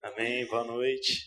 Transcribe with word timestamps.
Amém. 0.00 0.46
Boa 0.46 0.62
noite. 0.62 1.26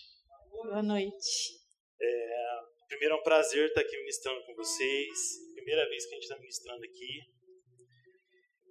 Boa 0.50 0.82
noite. 0.82 1.60
É, 2.02 2.60
primeiro 2.88 3.16
é 3.16 3.18
um 3.18 3.24
prazer 3.24 3.68
estar 3.68 3.82
aqui 3.82 3.98
ministrando 3.98 4.46
com 4.46 4.56
vocês. 4.56 5.20
Primeira 5.54 5.88
vez 5.90 6.06
que 6.06 6.12
a 6.12 6.14
gente 6.14 6.24
está 6.24 6.40
ministrando 6.40 6.86
aqui. 6.86 7.20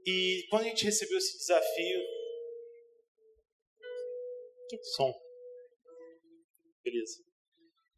E 0.07 0.47
quando 0.49 0.63
a 0.63 0.69
gente 0.69 0.85
recebeu 0.85 1.19
esse 1.19 1.37
desafio. 1.37 2.01
Som. 4.97 5.13
Beleza. 6.83 7.23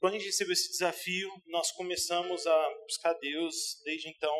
Quando 0.01 0.15
a 0.15 0.19
gente 0.19 0.27
recebeu 0.27 0.55
esse 0.55 0.73
desafio, 0.73 1.31
nós 1.47 1.71
começamos 1.71 2.45
a 2.49 2.75
buscar 2.81 3.13
Deus. 3.15 3.81
Desde 3.85 4.09
então, 4.09 4.35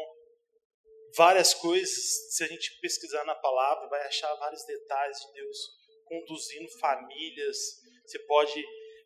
várias 1.17 1.55
coisas. 1.55 2.35
Se 2.35 2.43
a 2.43 2.49
gente 2.49 2.81
pesquisar 2.81 3.25
na 3.25 3.37
palavra, 3.37 3.89
vai 3.89 4.05
achar 4.05 4.35
vários 4.35 4.65
detalhes 4.65 5.17
de 5.21 5.33
Deus 5.35 5.82
conduzindo 6.13 6.69
famílias. 6.79 7.57
Você 8.05 8.19
pode 8.27 8.63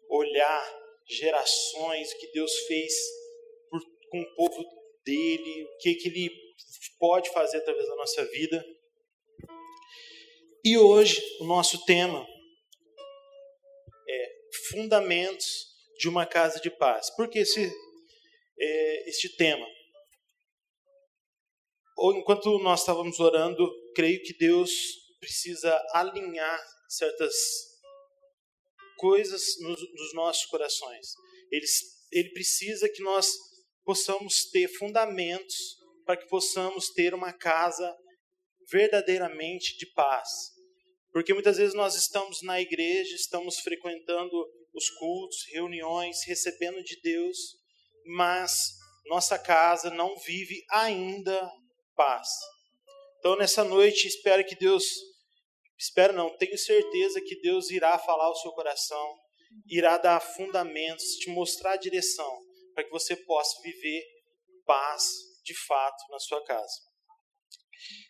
olhar 0.09 0.87
gerações, 1.09 2.13
o 2.13 2.19
que 2.19 2.33
Deus 2.33 2.53
fez 2.67 2.93
por, 3.71 3.80
com 4.11 4.21
o 4.21 4.35
povo 4.35 4.65
dele, 5.05 5.65
o 5.65 5.79
que, 5.79 5.95
que 5.95 6.09
ele 6.09 6.30
pode 6.99 7.30
fazer 7.30 7.59
através 7.59 7.87
da 7.87 7.95
nossa 7.95 8.25
vida. 8.27 8.65
E 10.65 10.77
hoje 10.77 11.23
o 11.41 11.45
nosso 11.45 11.85
tema 11.85 12.27
é 14.09 14.33
fundamentos 14.69 15.69
de 15.99 16.09
uma 16.09 16.27
casa 16.27 16.61
de 16.61 16.71
paz. 16.71 17.09
Por 17.15 17.29
que 17.29 17.38
esse, 17.38 17.73
é, 18.59 19.09
este 19.09 19.37
tema? 19.37 19.66
Enquanto 22.16 22.59
nós 22.59 22.80
estávamos 22.80 23.21
orando, 23.21 23.73
creio 23.95 24.21
que 24.23 24.37
Deus 24.37 24.71
precisa 25.21 25.80
alinhar 25.93 26.76
certas 26.89 27.35
coisas 28.97 29.43
nos, 29.61 29.81
nos 29.81 30.15
nossos 30.15 30.47
corações. 30.47 31.13
Ele, 31.51 31.67
ele 32.13 32.30
precisa 32.30 32.88
que 32.88 33.02
nós 33.02 33.30
possamos 33.85 34.51
ter 34.51 34.69
fundamentos 34.69 35.77
para 36.05 36.16
que 36.16 36.29
possamos 36.29 36.91
ter 36.91 37.15
uma 37.15 37.33
casa 37.33 37.95
verdadeiramente 38.71 39.77
de 39.77 39.87
paz. 39.93 40.29
Porque 41.13 41.33
muitas 41.33 41.57
vezes 41.57 41.75
nós 41.75 41.95
estamos 41.95 42.43
na 42.43 42.60
igreja, 42.60 43.15
estamos 43.15 43.60
frequentando 43.60 44.30
os 44.75 44.91
cultos, 44.91 45.45
reuniões, 45.51 46.25
recebendo 46.27 46.82
de 46.82 47.01
Deus, 47.01 47.38
mas 48.05 48.77
nossa 49.07 49.38
casa 49.38 49.91
não 49.91 50.16
vive 50.19 50.63
ainda 50.71 51.51
paz. 51.95 52.29
Então, 53.19 53.37
nessa 53.37 53.65
noite, 53.65 54.07
espero 54.07 54.45
que 54.45 54.55
Deus 54.55 54.85
Espero 55.79 56.13
não, 56.13 56.37
tenho 56.38 56.57
certeza 56.57 57.21
que 57.21 57.41
Deus 57.41 57.71
irá 57.71 57.99
falar 57.99 58.24
ao 58.24 58.37
seu 58.37 58.52
coração, 58.52 59.21
irá 59.66 59.99
dar 59.99 60.21
fundamentos, 60.21 61.16
te 61.16 61.30
mostrar 61.30 61.73
a 61.73 61.77
direção 61.77 62.45
para 62.74 62.85
que 62.85 62.91
você 62.91 63.16
possa 63.16 63.60
viver 63.63 64.03
paz 64.65 65.04
de 65.44 65.54
fato 65.54 66.10
na 66.10 66.19
sua 66.19 66.43
casa. 66.44 66.81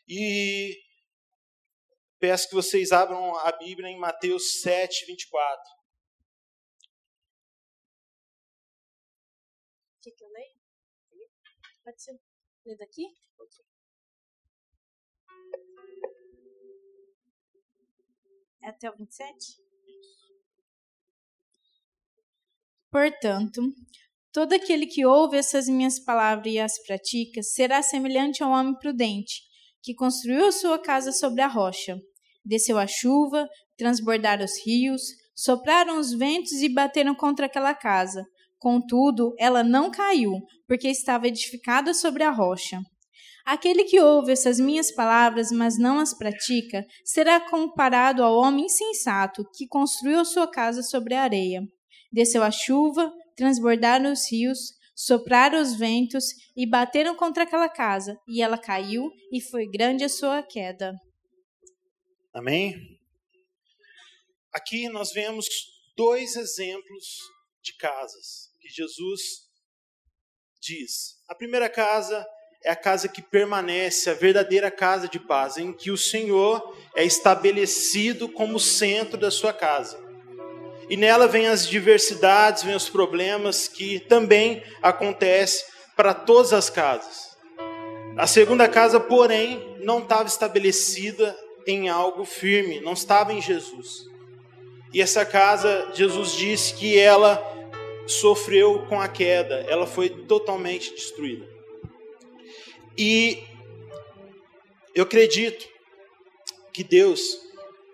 E 0.09 0.77
peço 2.19 2.48
que 2.48 2.55
vocês 2.55 2.92
abram 2.92 3.37
a 3.39 3.53
Bíblia 3.53 3.89
em 3.89 3.98
Mateus 3.98 4.61
7, 4.61 5.05
24. 5.06 5.77
Quer 10.03 10.12
que 10.12 10.25
eu 10.25 10.28
leia? 10.28 10.56
Pode 11.84 12.03
ser. 12.03 12.17
Ler 12.64 12.77
daqui? 12.77 13.05
É 13.05 13.66
até 18.62 18.91
o 18.91 18.97
27? 18.97 19.67
Portanto, 22.91 23.61
todo 24.33 24.53
aquele 24.53 24.87
que 24.87 25.05
ouve 25.05 25.37
essas 25.37 25.69
minhas 25.69 25.99
palavras 25.99 26.53
e 26.53 26.59
as 26.59 26.83
pratica 26.84 27.43
será 27.43 27.83
semelhante 27.83 28.43
a 28.43 28.47
um 28.47 28.53
homem 28.53 28.78
prudente, 28.78 29.43
que 29.83 29.95
construiu 29.95 30.50
sua 30.50 30.78
casa 30.78 31.12
sobre 31.12 31.43
a 31.43 31.47
rocha. 31.47 32.00
Desceu 32.45 32.78
a 32.78 32.87
chuva, 32.87 33.49
transbordaram 33.77 34.45
os 34.45 34.65
rios, 34.65 35.03
sopraram 35.34 35.99
os 35.99 36.12
ventos 36.12 36.53
e 36.62 36.69
bateram 36.69 37.15
contra 37.15 37.47
aquela 37.47 37.75
casa. 37.75 38.25
Contudo, 38.59 39.34
ela 39.39 39.62
não 39.62 39.91
caiu, 39.91 40.33
porque 40.66 40.89
estava 40.89 41.28
edificada 41.28 41.93
sobre 41.93 42.22
a 42.22 42.31
rocha. 42.31 42.81
Aquele 43.47 43.84
que 43.84 44.01
ouve 44.01 44.33
essas 44.33 44.59
minhas 44.59 44.91
palavras, 44.91 45.53
mas 45.53 45.79
não 45.79 46.01
as 46.01 46.12
pratica, 46.12 46.84
será 47.05 47.39
comparado 47.39 48.25
ao 48.25 48.34
homem 48.34 48.65
insensato 48.65 49.49
que 49.55 49.69
construiu 49.69 50.25
sua 50.25 50.51
casa 50.51 50.83
sobre 50.83 51.15
a 51.15 51.23
areia. 51.23 51.62
Desceu 52.11 52.43
a 52.43 52.51
chuva, 52.51 53.12
transbordaram 53.37 54.12
os 54.12 54.29
rios, 54.29 54.75
sopraram 54.97 55.62
os 55.62 55.77
ventos 55.77 56.25
e 56.57 56.69
bateram 56.69 57.15
contra 57.15 57.45
aquela 57.45 57.69
casa, 57.69 58.19
e 58.27 58.43
ela 58.43 58.59
caiu, 58.59 59.12
e 59.31 59.41
foi 59.41 59.71
grande 59.71 60.03
a 60.03 60.09
sua 60.09 60.43
queda. 60.43 60.93
Amém? 62.34 62.99
Aqui 64.53 64.89
nós 64.89 65.13
vemos 65.13 65.47
dois 65.97 66.34
exemplos 66.34 67.21
de 67.63 67.77
casas 67.77 68.51
que 68.61 68.69
Jesus 68.69 69.23
diz. 70.61 71.23
A 71.28 71.34
primeira 71.37 71.71
casa 71.71 72.27
é 72.66 72.71
a 72.72 72.77
casa 72.77 73.06
que 73.06 73.22
permanece, 73.22 74.10
a 74.10 74.15
verdadeira 74.15 74.72
casa 74.72 75.06
de 75.06 75.21
paz, 75.21 75.56
em 75.56 75.72
que 75.72 75.93
o 75.93 75.97
Senhor 75.97 76.77
é 76.97 77.04
estabelecido 77.04 78.28
como 78.28 78.59
centro 78.59 79.16
da 79.16 79.31
sua 79.31 79.53
casa. 79.53 79.97
E 80.91 80.97
nela 80.97 81.28
vem 81.28 81.47
as 81.47 81.69
diversidades, 81.69 82.65
vem 82.65 82.75
os 82.75 82.88
problemas 82.88 83.69
que 83.69 84.00
também 84.00 84.65
acontecem 84.82 85.65
para 85.94 86.12
todas 86.12 86.53
as 86.53 86.69
casas. 86.69 87.37
A 88.19 88.27
segunda 88.27 88.69
casa, 88.69 88.98
porém, 88.98 89.77
não 89.81 90.00
estava 90.00 90.27
estabelecida 90.27 91.38
em 91.69 91.88
algo 91.88 92.25
firme, 92.25 92.81
não 92.81 92.94
estava 92.94 93.33
em 93.33 93.41
Jesus. 93.41 94.06
E 94.93 95.00
essa 95.00 95.25
casa, 95.25 95.93
Jesus 95.94 96.33
disse 96.33 96.75
que 96.75 96.98
ela 96.98 97.41
sofreu 98.09 98.87
com 98.88 99.00
a 99.00 99.06
queda, 99.06 99.65
ela 99.69 99.87
foi 99.87 100.09
totalmente 100.09 100.93
destruída. 100.93 101.56
E 102.99 103.43
eu 104.95 105.03
acredito 105.03 105.69
que 106.73 106.83
Deus 106.83 107.39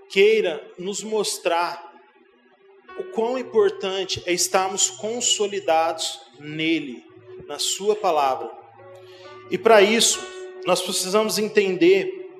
queira 0.09 0.65
nos 0.79 1.03
mostrar 1.03 1.93
o 2.99 3.05
quão 3.05 3.37
importante 3.39 4.23
é 4.27 4.33
estarmos 4.33 4.91
consolidados 4.91 6.21
nele, 6.39 7.05
na 7.47 7.59
Sua 7.59 7.97
palavra. 7.97 8.51
E 9.51 9.59
para 9.59 9.83
isso, 9.83 10.21
nós 10.65 10.81
precisamos 10.81 11.39
entender 11.39 12.31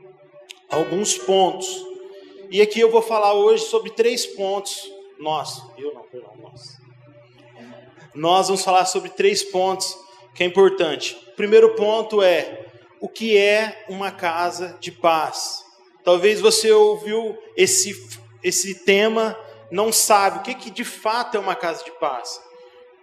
alguns 0.69 1.19
pontos. 1.19 1.69
E 2.51 2.61
aqui 2.61 2.79
eu 2.79 2.91
vou 2.91 3.03
falar 3.03 3.35
hoje 3.35 3.65
sobre 3.65 3.91
três 3.91 4.25
pontos. 4.25 4.89
Nós, 5.19 5.63
eu 5.77 5.93
não, 5.95 6.03
perdão, 6.03 6.37
nós. 6.41 6.79
Nós 8.15 8.47
vamos 8.47 8.63
falar 8.63 8.85
sobre 8.85 9.11
três 9.11 9.43
pontos 9.43 9.97
que 10.35 10.43
é 10.43 10.47
importante. 10.47 11.17
O 11.33 11.37
primeiro 11.37 11.75
ponto 11.75 12.23
é 12.23 12.67
o 13.01 13.09
que 13.09 13.37
é 13.37 13.85
uma 13.89 14.11
casa 14.11 14.77
de 14.81 14.93
paz. 14.93 15.65
Talvez 16.05 16.41
você 16.41 16.71
ouviu 16.73 17.37
esse, 17.57 18.09
esse 18.43 18.85
tema, 18.85 19.39
não 19.71 19.93
sabe 19.93 20.39
o 20.39 20.43
que, 20.43 20.55
que 20.55 20.71
de 20.71 20.85
fato 20.85 21.37
é 21.37 21.41
uma 21.41 21.55
casa 21.55 21.85
de 21.85 21.91
paz. 21.93 22.41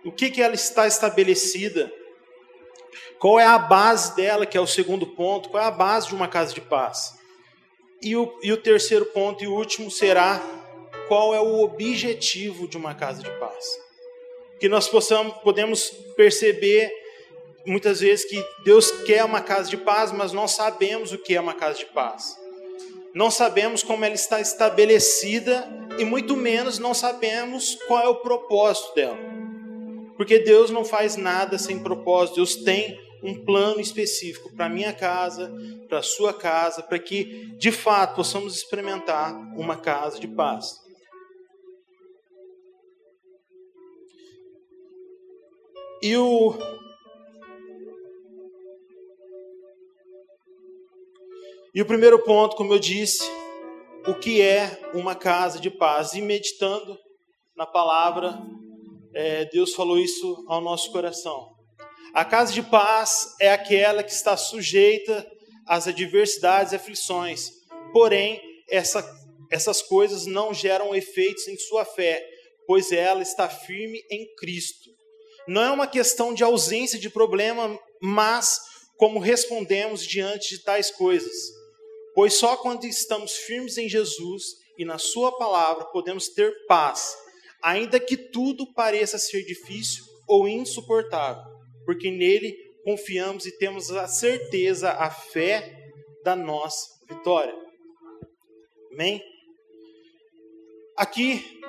O 0.06 0.12
que, 0.12 0.29
que 0.29 0.41
ela 0.41 0.56
está 0.56 0.88
estabelecida. 0.88 1.91
Qual 3.19 3.40
é 3.40 3.46
a 3.46 3.59
base 3.59 4.16
dela, 4.16 4.46
que 4.46 4.57
é 4.57 4.61
o 4.61 4.67
segundo 4.67 5.06
ponto? 5.06 5.50
Qual 5.50 5.61
é 5.61 5.66
a 5.66 5.72
base 5.72 6.07
de 6.07 6.16
uma 6.16 6.28
casa 6.28 6.53
de 6.53 6.61
paz? 6.61 7.17
E 8.01 8.16
o, 8.16 8.40
e 8.41 8.51
o 8.53 8.57
terceiro 8.57 9.06
ponto 9.07 9.44
e 9.44 9.47
último 9.47 9.91
será 9.91 10.41
qual 11.09 11.34
é 11.34 11.41
o 11.41 11.59
objetivo 11.61 12.67
de 12.67 12.78
uma 12.78 12.96
casa 12.96 13.22
de 13.22 13.29
paz. 13.31 13.66
Que 14.59 14.70
nós 14.70 14.87
possamos, 14.87 15.34
podemos 15.40 15.90
perceber 16.16 16.90
muitas 17.66 18.00
vezes 18.00 18.26
que 18.26 18.44
Deus 18.64 18.91
quer 19.03 19.23
uma 19.23 19.41
casa 19.41 19.70
de 19.70 19.78
paz, 19.78 20.11
mas 20.11 20.32
não 20.32 20.47
sabemos 20.47 21.11
o 21.11 21.17
que 21.17 21.35
é 21.35 21.41
uma 21.41 21.53
casa 21.53 21.79
de 21.79 21.85
paz. 21.88 22.38
Não 23.14 23.32
sabemos 23.32 23.82
como 23.82 24.06
ela 24.06 24.14
está 24.14 24.40
estabelecida 24.40 25.67
e 25.97 26.06
muito 26.06 26.35
menos 26.35 26.78
não 26.78 26.94
sabemos 26.94 27.76
qual 27.88 28.03
é 28.03 28.08
o 28.08 28.22
propósito 28.22 28.94
dela. 28.94 29.17
Porque 30.16 30.40
Deus 30.40 30.70
não 30.70 30.85
faz 30.85 31.16
nada 31.16 31.58
sem 31.58 31.79
propósito. 31.79 32.35
Deus 32.35 32.56
tem 32.58 33.00
um 33.23 33.44
plano 33.44 33.79
específico 33.79 34.53
para 34.55 34.70
minha 34.70 34.94
casa, 34.94 35.52
para 35.88 36.02
sua 36.02 36.34
casa, 36.34 36.84
para 36.84 37.00
que 37.00 37.55
de 37.58 37.72
fato 37.72 38.16
possamos 38.16 38.55
experimentar 38.55 39.34
uma 39.58 39.78
casa 39.78 40.20
de 40.20 40.28
paz. 40.28 40.79
E 46.02 46.16
o 46.16 46.53
E 51.73 51.81
o 51.81 51.85
primeiro 51.85 52.17
ponto, 52.23 52.55
como 52.55 52.73
eu 52.73 52.79
disse, 52.79 53.23
o 54.07 54.16
que 54.16 54.41
é 54.41 54.89
uma 54.93 55.13
casa 55.13 55.59
de 55.59 55.69
paz. 55.69 56.13
E 56.13 56.21
meditando 56.21 56.97
na 57.55 57.66
palavra, 57.66 58.41
é, 59.13 59.45
Deus 59.45 59.73
falou 59.73 59.99
isso 59.99 60.45
ao 60.47 60.61
nosso 60.61 60.91
coração. 60.91 61.47
A 62.13 62.25
casa 62.25 62.51
de 62.51 62.63
paz 62.63 63.35
é 63.39 63.51
aquela 63.51 64.01
que 64.01 64.11
está 64.11 64.35
sujeita 64.35 65.25
às 65.67 65.87
adversidades 65.87 66.73
e 66.73 66.75
aflições, 66.75 67.51
porém, 67.93 68.41
essa, 68.67 69.07
essas 69.51 69.83
coisas 69.83 70.25
não 70.25 70.51
geram 70.51 70.95
efeitos 70.95 71.47
em 71.47 71.55
sua 71.55 71.85
fé, 71.85 72.25
pois 72.66 72.91
ela 72.91 73.21
está 73.21 73.47
firme 73.47 74.01
em 74.09 74.25
Cristo. 74.37 74.89
Não 75.47 75.61
é 75.61 75.71
uma 75.71 75.85
questão 75.85 76.33
de 76.33 76.43
ausência 76.43 76.97
de 76.97 77.11
problema, 77.11 77.77
mas 78.01 78.59
como 78.97 79.19
respondemos 79.19 80.03
diante 80.05 80.57
de 80.57 80.63
tais 80.63 80.89
coisas. 80.89 81.59
Pois 82.19 82.33
só 82.33 82.57
quando 82.57 82.83
estamos 82.83 83.31
firmes 83.31 83.77
em 83.77 83.87
Jesus 83.87 84.57
e 84.77 84.83
na 84.83 84.97
Sua 84.97 85.37
palavra 85.37 85.85
podemos 85.85 86.27
ter 86.27 86.53
paz, 86.66 87.16
ainda 87.63 87.97
que 87.97 88.17
tudo 88.17 88.73
pareça 88.73 89.17
ser 89.17 89.45
difícil 89.45 90.03
ou 90.27 90.45
insuportável, 90.45 91.41
porque 91.85 92.11
nele 92.11 92.53
confiamos 92.83 93.45
e 93.45 93.57
temos 93.57 93.89
a 93.91 94.05
certeza, 94.05 94.91
a 94.91 95.09
fé 95.09 95.93
da 96.21 96.35
nossa 96.35 96.89
vitória. 97.07 97.55
Amém? 98.91 99.23
Aqui 100.97 101.61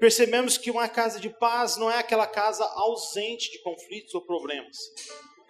percebemos 0.00 0.56
que 0.56 0.70
uma 0.70 0.88
casa 0.88 1.20
de 1.20 1.28
paz 1.28 1.76
não 1.76 1.90
é 1.90 1.98
aquela 1.98 2.26
casa 2.26 2.64
ausente 2.64 3.52
de 3.52 3.62
conflitos 3.62 4.14
ou 4.14 4.22
problemas, 4.22 4.78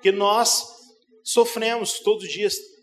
que 0.03 0.11
nós 0.11 0.75
sofremos 1.23 2.01
todos 2.01 2.25
os 2.25 2.33
dias, 2.33 2.74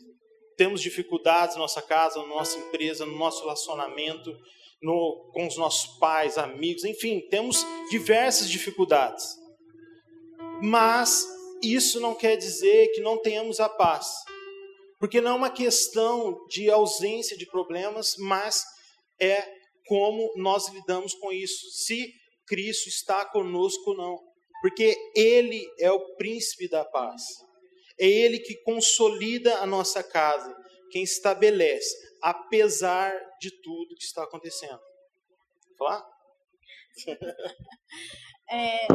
temos 0.57 0.81
dificuldades 0.81 1.55
na 1.55 1.61
nossa 1.61 1.81
casa, 1.81 2.19
na 2.21 2.27
nossa 2.27 2.57
empresa, 2.59 3.05
no 3.05 3.17
nosso 3.17 3.41
relacionamento, 3.41 4.31
no, 4.81 5.31
com 5.33 5.45
os 5.47 5.57
nossos 5.57 5.97
pais, 5.99 6.37
amigos, 6.37 6.83
enfim, 6.83 7.21
temos 7.29 7.65
diversas 7.89 8.49
dificuldades. 8.49 9.37
Mas 10.61 11.25
isso 11.61 11.99
não 11.99 12.15
quer 12.15 12.35
dizer 12.35 12.91
que 12.93 13.01
não 13.01 13.17
tenhamos 13.17 13.59
a 13.59 13.69
paz. 13.69 14.07
Porque 14.99 15.21
não 15.21 15.31
é 15.31 15.35
uma 15.35 15.49
questão 15.49 16.37
de 16.47 16.69
ausência 16.69 17.35
de 17.35 17.45
problemas, 17.45 18.15
mas 18.17 18.63
é 19.19 19.47
como 19.87 20.31
nós 20.35 20.67
lidamos 20.69 21.13
com 21.15 21.31
isso. 21.31 21.71
Se 21.71 22.13
Cristo 22.47 22.87
está 22.89 23.25
conosco 23.25 23.91
ou 23.91 23.97
não. 23.97 24.19
Porque 24.61 24.95
Ele 25.15 25.65
é 25.79 25.91
o 25.91 26.15
príncipe 26.15 26.67
da 26.67 26.85
paz. 26.85 27.23
É 28.01 28.07
Ele 28.07 28.39
que 28.39 28.55
consolida 28.63 29.59
a 29.59 29.67
nossa 29.67 30.03
casa, 30.03 30.57
quem 30.89 31.03
estabelece, 31.03 31.95
apesar 32.19 33.13
de 33.39 33.51
tudo 33.61 33.95
que 33.95 34.03
está 34.03 34.23
acontecendo. 34.23 34.79
Falar? 35.77 36.03
É, 38.53 38.85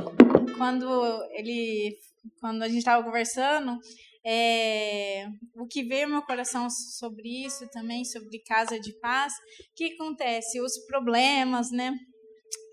quando 0.58 0.86
ele, 1.30 1.96
quando 2.40 2.62
a 2.62 2.68
gente 2.68 2.80
estava 2.80 3.02
conversando, 3.02 3.78
é, 4.22 5.26
o 5.54 5.66
que 5.66 5.82
veio 5.82 6.10
meu 6.10 6.20
coração 6.20 6.68
sobre 6.68 7.46
isso 7.46 7.66
também, 7.70 8.04
sobre 8.04 8.38
casa 8.40 8.78
de 8.78 8.92
paz, 9.00 9.32
o 9.32 9.74
que 9.74 9.94
acontece? 9.94 10.60
Os 10.60 10.76
problemas, 10.86 11.70
né? 11.70 11.96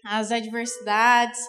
As 0.03 0.29
adversidades, 0.29 1.39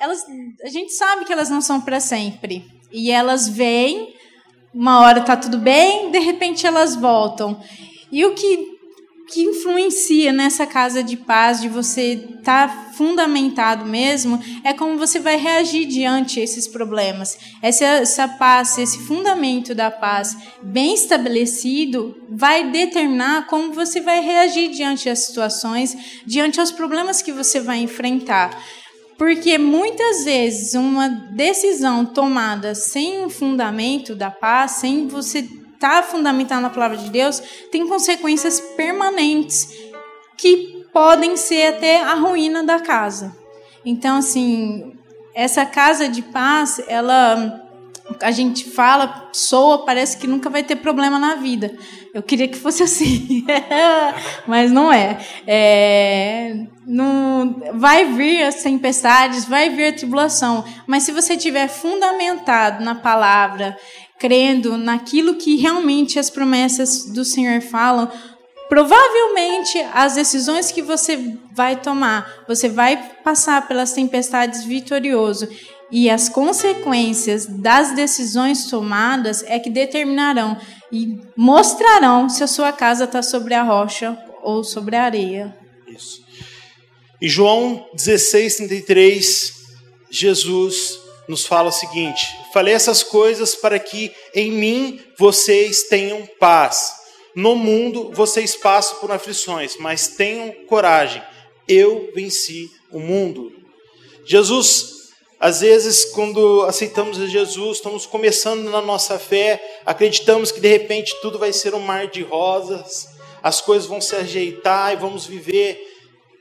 elas, 0.00 0.24
a 0.62 0.68
gente 0.68 0.92
sabe 0.92 1.24
que 1.24 1.32
elas 1.32 1.50
não 1.50 1.60
são 1.60 1.80
para 1.80 2.00
sempre. 2.00 2.64
E 2.92 3.10
elas 3.10 3.48
vêm, 3.48 4.14
uma 4.72 5.00
hora 5.00 5.22
tá 5.22 5.36
tudo 5.36 5.58
bem, 5.58 6.10
de 6.10 6.18
repente 6.18 6.66
elas 6.66 6.94
voltam. 6.94 7.60
E 8.12 8.24
o 8.24 8.34
que, 8.34 8.76
que 9.28 9.42
influencia 9.42 10.32
nessa 10.32 10.66
casa 10.66 11.02
de 11.02 11.16
paz, 11.16 11.60
de 11.60 11.68
você 11.68 12.12
estar 12.38 12.68
tá 12.68 12.92
fundamentado 12.92 13.84
mesmo, 13.84 14.40
é 14.62 14.72
como 14.72 14.96
você 14.96 15.18
vai 15.18 15.36
reagir 15.36 15.86
diante 15.86 16.38
esses 16.38 16.68
problemas. 16.68 17.36
Essa, 17.60 17.84
essa 17.84 18.28
paz, 18.28 18.78
esse 18.78 18.98
fundamento 19.00 19.74
da 19.74 19.90
paz 19.90 20.36
bem 20.62 20.94
estabelecido, 20.94 22.16
vai 22.30 22.70
determinar 22.70 23.46
como 23.46 23.72
você 23.72 24.00
vai 24.00 24.20
reagir 24.20 24.70
diante 24.70 25.06
das 25.06 25.20
situações, 25.20 25.96
diante 26.24 26.60
aos 26.60 26.70
problemas 26.70 27.20
que 27.20 27.32
você 27.32 27.60
vai 27.60 27.78
enfrentar. 27.78 28.56
Porque 29.18 29.56
muitas 29.56 30.24
vezes 30.24 30.74
uma 30.74 31.08
decisão 31.08 32.04
tomada 32.04 32.74
sem 32.74 33.28
fundamento 33.30 34.14
da 34.14 34.30
paz, 34.30 34.72
sem 34.72 35.08
você 35.08 35.38
estar 35.38 36.02
tá 36.02 36.02
fundamentado 36.02 36.62
na 36.62 36.70
palavra 36.70 36.96
de 36.96 37.10
Deus, 37.10 37.40
tem 37.70 37.88
consequências 37.88 38.60
permanentes 38.60 39.68
que 40.36 40.84
podem 40.92 41.36
ser 41.36 41.74
até 41.74 42.02
a 42.02 42.14
ruína 42.14 42.62
da 42.62 42.80
casa. 42.80 43.36
Então, 43.84 44.18
assim, 44.18 44.94
essa 45.34 45.64
casa 45.64 46.08
de 46.08 46.22
paz, 46.22 46.82
ela 46.88 47.65
a 48.20 48.30
gente 48.30 48.70
fala, 48.70 49.28
soa, 49.32 49.84
parece 49.84 50.16
que 50.16 50.26
nunca 50.26 50.50
vai 50.50 50.62
ter 50.62 50.76
problema 50.76 51.18
na 51.18 51.36
vida. 51.36 51.76
Eu 52.12 52.22
queria 52.22 52.48
que 52.48 52.56
fosse 52.56 52.82
assim, 52.82 53.44
mas 54.46 54.70
não 54.72 54.92
é. 54.92 55.18
é 55.46 56.66
não, 56.86 57.62
vai 57.74 58.04
vir 58.12 58.44
as 58.44 58.62
tempestades, 58.62 59.44
vai 59.44 59.70
vir 59.70 59.88
a 59.88 59.92
tribulação, 59.92 60.64
mas 60.86 61.02
se 61.02 61.12
você 61.12 61.36
tiver 61.36 61.68
fundamentado 61.68 62.84
na 62.84 62.94
palavra, 62.94 63.76
crendo 64.18 64.78
naquilo 64.78 65.34
que 65.34 65.56
realmente 65.56 66.18
as 66.18 66.30
promessas 66.30 67.04
do 67.06 67.24
Senhor 67.24 67.60
falam, 67.60 68.10
provavelmente 68.68 69.78
as 69.92 70.14
decisões 70.14 70.70
que 70.70 70.82
você 70.82 71.36
vai 71.52 71.76
tomar, 71.76 72.44
você 72.46 72.68
vai 72.68 72.96
passar 73.22 73.66
pelas 73.66 73.92
tempestades 73.92 74.64
vitorioso 74.64 75.48
e 75.90 76.10
as 76.10 76.28
consequências 76.28 77.46
das 77.46 77.94
decisões 77.94 78.66
tomadas 78.66 79.42
é 79.44 79.58
que 79.58 79.70
determinarão 79.70 80.58
e 80.90 81.20
mostrarão 81.36 82.28
se 82.28 82.42
a 82.42 82.46
sua 82.46 82.72
casa 82.72 83.04
está 83.04 83.22
sobre 83.22 83.54
a 83.54 83.62
rocha 83.62 84.18
ou 84.42 84.64
sobre 84.64 84.96
a 84.96 85.04
areia. 85.04 85.56
Isso. 85.86 86.24
Em 87.20 87.28
João 87.28 87.88
16, 87.94 88.56
33, 88.56 89.52
Jesus 90.10 90.98
nos 91.28 91.46
fala 91.46 91.68
o 91.68 91.72
seguinte: 91.72 92.26
Falei 92.52 92.74
essas 92.74 93.02
coisas 93.02 93.54
para 93.54 93.78
que 93.78 94.12
em 94.34 94.50
mim 94.50 95.00
vocês 95.18 95.84
tenham 95.84 96.26
paz. 96.38 96.92
No 97.34 97.54
mundo 97.54 98.10
vocês 98.12 98.56
passam 98.56 98.98
por 98.98 99.12
aflições, 99.12 99.76
mas 99.78 100.08
tenham 100.08 100.52
coragem. 100.66 101.22
Eu 101.68 102.10
venci 102.14 102.70
o 102.90 102.98
mundo. 102.98 103.52
Jesus 104.24 104.95
às 105.38 105.60
vezes, 105.60 106.06
quando 106.06 106.62
aceitamos 106.62 107.18
Jesus, 107.30 107.76
estamos 107.76 108.06
começando 108.06 108.70
na 108.70 108.80
nossa 108.80 109.18
fé, 109.18 109.80
acreditamos 109.84 110.50
que 110.50 110.60
de 110.60 110.68
repente 110.68 111.14
tudo 111.20 111.38
vai 111.38 111.52
ser 111.52 111.74
um 111.74 111.80
mar 111.80 112.06
de 112.06 112.22
rosas, 112.22 113.08
as 113.42 113.60
coisas 113.60 113.86
vão 113.86 114.00
se 114.00 114.16
ajeitar 114.16 114.94
e 114.94 114.96
vamos 114.96 115.26
viver 115.26 115.78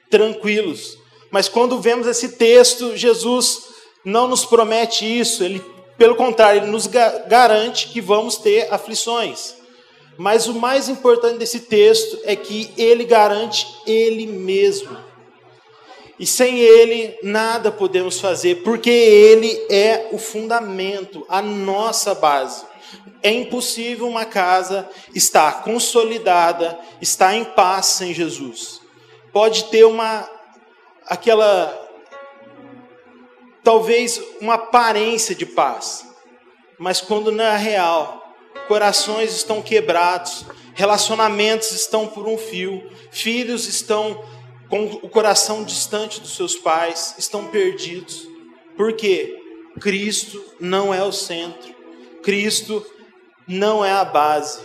tranquilos. 0.10 0.98
Mas 1.30 1.50
quando 1.50 1.82
vemos 1.82 2.08
esse 2.08 2.30
texto, 2.30 2.96
Jesus 2.96 3.64
não 4.06 4.28
nos 4.28 4.46
promete 4.46 5.06
isso, 5.06 5.44
ele, 5.44 5.62
pelo 5.98 6.16
contrário, 6.16 6.62
ele 6.62 6.72
nos 6.72 6.88
garante 6.88 7.90
que 7.90 8.00
vamos 8.00 8.38
ter 8.38 8.74
aflições. 8.74 9.56
Mas 10.18 10.48
o 10.48 10.54
mais 10.54 10.88
importante 10.88 11.38
desse 11.38 11.60
texto 11.62 12.18
é 12.24 12.34
que 12.36 12.72
ele 12.78 13.04
garante 13.04 13.68
ele 13.86 14.26
mesmo. 14.26 14.98
E 16.18 16.26
sem 16.26 16.60
Ele 16.60 17.18
nada 17.22 17.72
podemos 17.72 18.20
fazer, 18.20 18.64
porque 18.64 18.90
Ele 18.90 19.66
é 19.70 20.10
o 20.12 20.18
fundamento, 20.18 21.26
a 21.28 21.42
nossa 21.42 22.16
base. 22.16 22.64
É 23.22 23.32
impossível 23.32 24.08
uma 24.08 24.24
casa 24.26 24.88
estar 25.14 25.64
consolidada, 25.64 26.78
estar 27.02 27.36
em 27.36 27.44
paz 27.44 27.88
sem 27.88 28.14
Jesus. 28.14 28.82
Pode 29.34 29.66
ter 29.66 29.84
uma 29.84 30.30
aquela 31.06 31.82
talvez 33.64 34.22
uma 34.40 34.54
aparência 34.54 35.34
de 35.34 35.46
paz, 35.46 36.08
mas 36.78 37.02
quando 37.02 37.32
não 37.32 37.44
é 37.44 37.58
real, 37.58 38.34
corações 38.68 39.34
estão 39.34 39.62
quebrados, 39.62 40.46
relacionamentos 40.76 41.72
estão 41.72 42.08
por 42.08 42.28
um 42.28 42.38
fio, 42.38 42.90
filhos 43.12 43.68
estão 43.68 44.24
com 44.70 44.86
o 45.02 45.10
coração 45.10 45.64
distante 45.64 46.20
dos 46.20 46.36
seus 46.36 46.56
pais, 46.56 47.16
estão 47.18 47.48
perdidos. 47.48 48.28
Porque 48.76 49.42
Cristo 49.80 50.44
não 50.60 50.94
é 50.94 51.04
o 51.04 51.12
centro, 51.12 51.74
Cristo 52.22 52.86
não 53.48 53.84
é 53.84 53.92
a 53.92 54.06
base. 54.06 54.60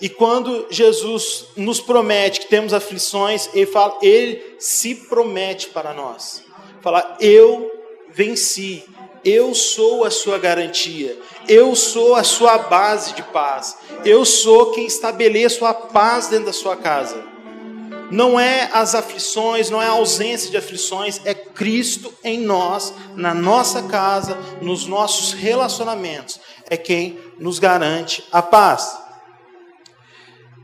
E 0.00 0.08
quando 0.08 0.66
Jesus 0.70 1.46
nos 1.56 1.80
promete 1.80 2.40
que 2.40 2.48
temos 2.48 2.72
aflições, 2.72 3.48
ele 3.54 3.66
fala, 3.66 3.98
ele 4.02 4.56
se 4.58 4.94
promete 4.94 5.68
para 5.68 5.94
nós. 5.94 6.44
Fala, 6.82 7.16
eu 7.20 7.70
venci, 8.10 8.84
eu 9.24 9.54
sou 9.54 10.04
a 10.04 10.10
sua 10.10 10.38
garantia, 10.38 11.18
eu 11.48 11.74
sou 11.74 12.14
a 12.14 12.22
sua 12.22 12.58
base 12.58 13.14
de 13.14 13.22
paz, 13.22 13.78
eu 14.04 14.24
sou 14.24 14.72
quem 14.72 14.84
estabeleço 14.84 15.64
a 15.64 15.72
paz 15.72 16.28
dentro 16.28 16.46
da 16.46 16.52
sua 16.52 16.76
casa. 16.76 17.33
Não 18.10 18.38
é 18.38 18.68
as 18.72 18.94
aflições, 18.94 19.70
não 19.70 19.80
é 19.80 19.86
a 19.86 19.92
ausência 19.92 20.50
de 20.50 20.56
aflições, 20.56 21.20
é 21.24 21.34
Cristo 21.34 22.12
em 22.22 22.38
nós, 22.38 22.92
na 23.14 23.34
nossa 23.34 23.82
casa, 23.84 24.36
nos 24.60 24.86
nossos 24.86 25.32
relacionamentos, 25.32 26.40
é 26.68 26.76
quem 26.76 27.18
nos 27.38 27.58
garante 27.58 28.24
a 28.30 28.42
paz. 28.42 28.98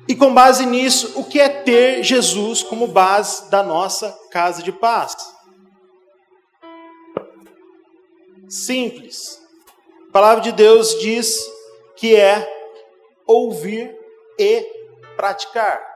E 0.08 0.14
com 0.14 0.34
base 0.34 0.66
nisso, 0.66 1.12
o 1.14 1.24
que 1.24 1.38
é 1.38 1.48
ter 1.48 2.02
Jesus 2.02 2.62
como 2.62 2.86
base 2.86 3.48
da 3.50 3.62
nossa 3.62 4.10
casa 4.30 4.62
de 4.62 4.72
paz? 4.72 5.14
Simples. 8.48 9.40
A 10.08 10.12
palavra 10.12 10.42
de 10.42 10.50
Deus 10.50 10.98
diz 10.98 11.38
que 11.96 12.16
é 12.16 12.44
ouvir 13.24 13.96
e 14.36 14.66
praticar. 15.14 15.89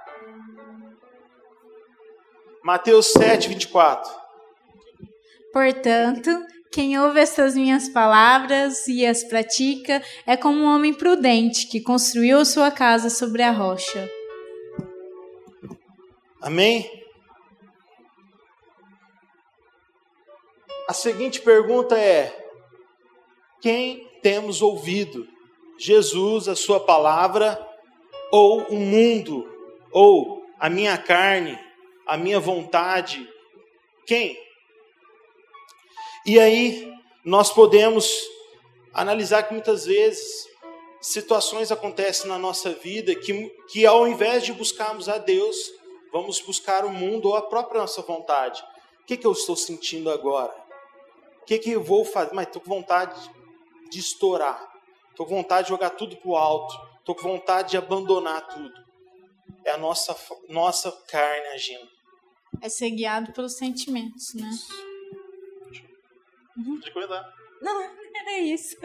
Mateus 2.64 3.12
7, 3.12 3.47
24. 3.50 4.11
Portanto, 5.52 6.30
quem 6.73 6.99
ouve 6.99 7.21
estas 7.21 7.54
minhas 7.54 7.90
palavras 7.90 8.88
e 8.88 9.04
as 9.04 9.23
pratica 9.23 10.02
é 10.26 10.35
como 10.35 10.61
um 10.61 10.75
homem 10.75 10.94
prudente 10.94 11.68
que 11.68 11.78
construiu 11.78 12.42
sua 12.42 12.71
casa 12.71 13.11
sobre 13.11 13.42
a 13.42 13.50
rocha. 13.50 14.11
Amém? 16.40 16.90
A 20.88 20.94
seguinte 20.94 21.42
pergunta 21.42 21.99
é: 21.99 22.35
quem 23.61 24.09
temos 24.23 24.62
ouvido? 24.62 25.28
Jesus, 25.78 26.49
a 26.49 26.56
sua 26.56 26.80
palavra, 26.80 27.61
ou 28.33 28.62
o 28.68 28.76
mundo, 28.76 29.47
ou 29.92 30.42
a 30.59 30.71
minha 30.71 30.97
carne, 30.97 31.59
a 32.06 32.16
minha 32.16 32.40
vontade? 32.40 33.28
Quem? 34.06 34.38
E 36.26 36.38
aí 36.38 36.92
nós 37.25 37.52
podemos 37.52 38.11
analisar 38.92 39.42
que 39.42 39.52
muitas 39.52 39.87
vezes 39.87 40.49
situações 41.00 41.70
acontecem 41.70 42.28
na 42.28 42.38
nossa 42.38 42.70
vida 42.70 43.14
que, 43.14 43.49
que 43.68 43.84
ao 43.84 44.08
invés 44.08 44.42
de 44.42 44.52
buscarmos 44.52 45.08
a 45.08 45.18
Deus, 45.18 45.56
vamos 46.12 46.40
buscar 46.40 46.84
o 46.84 46.90
mundo 46.90 47.28
ou 47.28 47.37
a 47.37 47.42
própria 47.42 47.80
nossa 47.80 48.00
vontade. 48.02 48.64
O 49.02 49.04
que, 49.04 49.16
que 49.16 49.26
eu 49.26 49.32
estou 49.32 49.54
sentindo 49.54 50.11
agora? 50.11 50.54
O 51.42 51.44
que, 51.44 51.58
que 51.58 51.73
eu 51.73 51.82
vou 51.82 52.06
fazer? 52.06 52.32
Mas 52.32 52.46
estou 52.46 52.62
com 52.62 52.70
vontade 52.70 53.30
de 53.90 54.00
estourar. 54.00 54.73
Estou 55.11 55.26
com 55.26 55.37
vontade 55.37 55.64
de 55.64 55.68
jogar 55.68 55.90
tudo 55.90 56.16
para 56.16 56.30
o 56.30 56.37
alto. 56.37 56.75
Estou 57.00 57.14
com 57.14 57.28
vontade 57.28 57.73
de 57.73 57.76
abandonar 57.76 58.49
tudo. 58.49 58.73
É 59.62 59.73
a 59.73 59.76
nossa, 59.76 60.16
nossa 60.49 60.90
carne 61.06 61.49
agindo. 61.49 61.93
É 62.61 62.68
ser 62.68 62.90
guiado 62.90 63.32
pelos 63.32 63.56
sentimentos, 63.56 64.34
né? 64.34 64.50
Uhum. 66.56 66.78
Pode 66.80 66.92
comentar. 66.92 67.34
Não, 67.61 67.82
era 67.82 68.38
isso. 68.44 68.76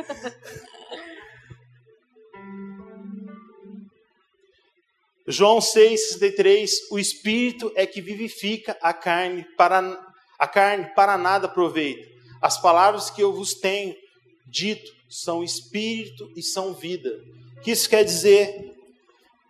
João 5.28 5.60
6,63, 5.60 6.72
o 6.90 6.98
Espírito 6.98 7.72
é 7.76 7.86
que 7.86 8.02
vivifica 8.02 8.76
a 8.82 8.92
carne, 8.92 9.46
para, 9.56 9.80
a 10.40 10.48
carne 10.48 10.86
para 10.96 11.18
nada 11.18 11.46
aproveita. 11.46 12.10
As 12.42 12.60
palavras 12.60 13.12
que 13.12 13.22
eu 13.22 13.32
vos 13.32 13.54
tenho 13.54 13.96
dito 14.48 14.92
são 15.08 15.44
Espírito 15.44 16.32
e 16.36 16.42
são 16.42 16.74
vida. 16.74 17.10
O 17.58 17.62
que 17.62 17.72
isso 17.72 17.88
quer 17.88 18.04
dizer? 18.04 18.76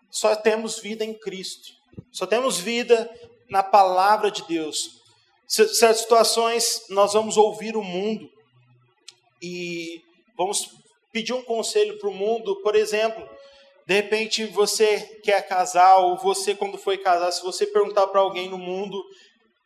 Só 0.10 0.36
temos 0.36 0.80
vida 0.80 1.06
em 1.06 1.14
Cristo. 1.14 1.70
Só 2.12 2.26
temos 2.26 2.58
vida 2.58 3.10
na 3.50 3.64
palavra 3.64 4.30
de 4.30 4.44
Deus. 4.44 5.00
Certas 5.48 6.00
situações 6.00 6.86
nós 6.90 7.14
vamos 7.14 7.38
ouvir 7.38 7.76
o 7.76 7.84
mundo 7.84 8.30
e 9.42 10.02
vamos 10.38 10.70
pedir 11.12 11.34
um 11.34 11.44
conselho 11.44 11.98
para 11.98 12.10
o 12.10 12.14
mundo, 12.14 12.62
por 12.62 12.76
exemplo, 12.76 13.28
de 13.86 13.96
repente 13.96 14.46
você 14.46 15.00
quer 15.24 15.48
casar, 15.48 15.98
ou 15.98 16.16
você, 16.18 16.54
quando 16.54 16.78
foi 16.78 17.00
casar, 17.00 17.32
se 17.32 17.42
você 17.42 17.66
perguntar 17.66 18.06
para 18.08 18.22
alguém 18.22 18.48
no 18.48 18.58
mundo, 18.58 19.04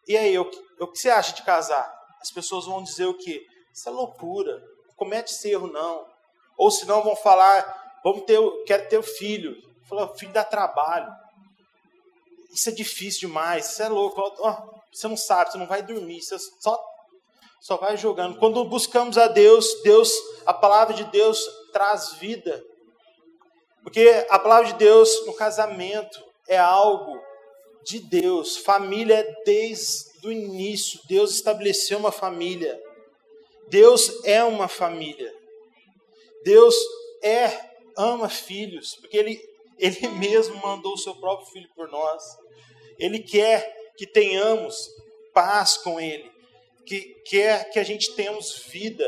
e 0.07 0.17
aí, 0.17 0.37
o, 0.37 0.49
o 0.79 0.87
que 0.87 0.99
você 0.99 1.09
acha 1.09 1.33
de 1.33 1.43
casar? 1.43 1.93
As 2.21 2.31
pessoas 2.31 2.65
vão 2.65 2.83
dizer 2.83 3.05
o 3.05 3.17
quê? 3.17 3.45
Isso 3.73 3.87
é 3.87 3.91
loucura, 3.91 4.59
não 4.87 4.95
comete 4.95 5.33
esse 5.33 5.49
erro 5.49 5.67
não. 5.67 6.05
Ou 6.57 6.69
senão 6.69 7.01
vão 7.01 7.15
falar, 7.15 7.99
vamos 8.03 8.23
ter, 8.23 8.39
quero 8.65 8.87
ter 8.87 9.01
filho. 9.03 9.55
Fala, 9.89 10.15
filho 10.15 10.31
dá 10.31 10.43
trabalho. 10.43 11.11
Isso 12.53 12.69
é 12.69 12.72
difícil 12.72 13.27
demais, 13.27 13.72
isso 13.72 13.81
é 13.81 13.89
louco. 13.89 14.22
Oh, 14.22 14.79
você 14.91 15.07
não 15.07 15.17
sabe, 15.17 15.51
você 15.51 15.57
não 15.57 15.67
vai 15.67 15.81
dormir, 15.81 16.22
você 16.22 16.38
só, 16.60 16.79
só 17.60 17.77
vai 17.77 17.98
jogando. 17.98 18.38
Quando 18.38 18.63
buscamos 18.65 19.17
a 19.17 19.27
Deus, 19.27 19.81
Deus, 19.83 20.13
a 20.45 20.53
palavra 20.53 20.93
de 20.93 21.03
Deus 21.05 21.39
traz 21.72 22.13
vida. 22.13 22.63
Porque 23.81 24.25
a 24.29 24.39
palavra 24.39 24.72
de 24.72 24.77
Deus 24.77 25.25
no 25.25 25.33
casamento 25.33 26.24
é 26.48 26.57
algo 26.57 27.19
de 27.83 28.00
Deus. 28.00 28.57
Família 28.57 29.15
é 29.15 29.43
desde 29.43 30.27
o 30.27 30.31
início. 30.31 31.00
Deus 31.07 31.33
estabeleceu 31.33 31.98
uma 31.98 32.12
família. 32.12 32.79
Deus 33.67 34.24
é 34.24 34.43
uma 34.43 34.67
família. 34.67 35.33
Deus 36.43 36.75
é, 37.24 37.72
ama 37.98 38.29
filhos, 38.29 38.95
porque 38.95 39.17
Ele, 39.17 39.41
Ele 39.77 40.07
mesmo 40.09 40.55
mandou 40.57 40.93
o 40.93 40.97
seu 40.97 41.15
próprio 41.15 41.47
filho 41.47 41.69
por 41.75 41.87
nós. 41.89 42.23
Ele 42.97 43.19
quer 43.19 43.93
que 43.97 44.05
tenhamos 44.05 44.89
paz 45.33 45.77
com 45.77 45.99
Ele, 45.99 46.31
que 46.85 47.01
quer 47.25 47.69
que 47.69 47.79
a 47.79 47.83
gente 47.83 48.13
tenhamos 48.15 48.57
vida, 48.67 49.05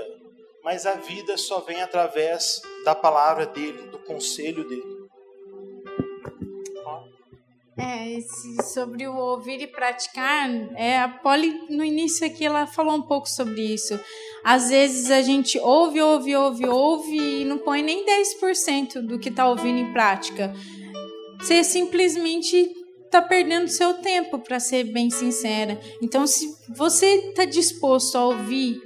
mas 0.64 0.86
a 0.86 0.94
vida 0.94 1.38
só 1.38 1.60
vem 1.60 1.82
através 1.82 2.62
da 2.84 2.96
palavra 2.96 3.46
dele, 3.46 3.90
do 3.90 4.00
conselho 4.00 4.68
dele. 4.68 4.95
É, 7.78 8.14
esse, 8.14 8.56
sobre 8.74 9.06
o 9.06 9.16
ouvir 9.16 9.62
e 9.62 9.68
praticar, 9.68 10.50
é, 10.76 10.98
a 10.98 11.10
Polly, 11.10 11.54
no 11.70 11.84
início 11.84 12.26
aqui, 12.26 12.46
ela 12.46 12.66
falou 12.66 12.96
um 12.96 13.02
pouco 13.02 13.28
sobre 13.28 13.62
isso. 13.62 14.00
Às 14.46 14.70
vezes 14.70 15.12
a 15.12 15.22
gente 15.22 15.60
ouve, 15.60 16.02
ouve, 16.02 16.36
ouve, 16.36 16.66
ouve 16.68 17.42
e 17.42 17.46
não 17.46 17.58
põe 17.58 17.82
nem 17.82 18.06
10% 18.06 19.02
do 19.02 19.20
que 19.20 19.28
está 19.28 19.50
ouvindo 19.50 19.80
em 19.80 19.92
prática. 19.92 20.54
Você 21.40 21.66
simplesmente 21.66 22.72
está 23.06 23.22
perdendo 23.22 23.68
seu 23.68 23.96
tempo, 23.96 24.40
para 24.40 24.60
ser 24.60 24.86
bem 24.86 25.10
sincera. 25.10 25.80
Então, 26.02 26.26
se 26.28 26.54
você 26.70 27.06
está 27.30 27.46
disposto 27.46 28.18
a 28.18 28.26
ouvir 28.26 28.80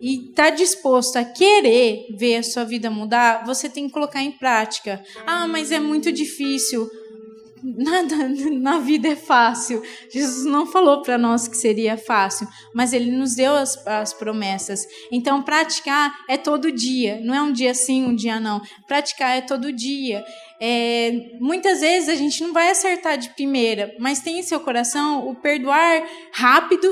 e 0.00 0.30
está 0.30 0.50
disposto 0.50 1.16
a 1.16 1.24
querer 1.24 2.06
ver 2.16 2.36
a 2.36 2.42
sua 2.42 2.64
vida 2.64 2.90
mudar, 2.90 3.44
você 3.44 3.68
tem 3.68 3.86
que 3.86 3.92
colocar 3.92 4.22
em 4.22 4.32
prática. 4.32 5.02
Ah, 5.26 5.46
mas 5.46 5.70
é 5.70 5.78
muito 5.78 6.10
difícil. 6.10 6.90
Nada 7.62 8.28
na 8.50 8.78
vida 8.78 9.08
é 9.08 9.16
fácil. 9.16 9.82
Jesus 10.10 10.44
não 10.44 10.66
falou 10.66 11.02
para 11.02 11.16
nós 11.16 11.46
que 11.46 11.56
seria 11.56 11.96
fácil, 11.96 12.48
mas 12.74 12.92
ele 12.92 13.10
nos 13.10 13.34
deu 13.34 13.54
as, 13.54 13.86
as 13.86 14.12
promessas. 14.12 14.86
Então, 15.10 15.42
praticar 15.42 16.12
é 16.28 16.36
todo 16.36 16.72
dia, 16.72 17.20
não 17.22 17.34
é 17.34 17.40
um 17.42 17.52
dia 17.52 17.74
sim, 17.74 18.04
um 18.04 18.14
dia 18.14 18.40
não. 18.40 18.60
Praticar 18.86 19.36
é 19.36 19.40
todo 19.40 19.72
dia. 19.72 20.24
É, 20.64 21.32
muitas 21.40 21.80
vezes 21.80 22.08
a 22.08 22.14
gente 22.14 22.40
não 22.40 22.52
vai 22.52 22.70
acertar 22.70 23.18
de 23.18 23.30
primeira, 23.30 23.96
mas 23.98 24.20
tem 24.20 24.38
em 24.38 24.44
seu 24.44 24.60
coração 24.60 25.28
o 25.28 25.34
perdoar 25.34 26.08
rápido 26.30 26.86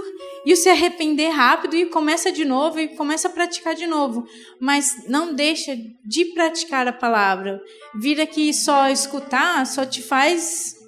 e 0.45 0.53
o 0.53 0.57
se 0.57 0.69
arrepender 0.69 1.29
rápido 1.29 1.77
e 1.77 1.87
começa 1.87 2.33
de 2.33 2.45
novo 2.45 2.81
e 2.81 2.89
começa 2.89 3.29
a 3.29 3.31
praticar 3.31 3.77
de 3.77 3.87
novo. 3.87 4.27
Mas 4.59 5.05
não 5.07 5.33
deixa 5.33 5.79
de 6.05 6.25
praticar 6.35 6.89
a 6.89 6.93
palavra. 6.93 7.63
Vir 7.95 8.21
aqui 8.21 8.53
só 8.53 8.89
escutar 8.89 9.65
só 9.65 9.87
te 9.87 10.03
faz 10.03 10.80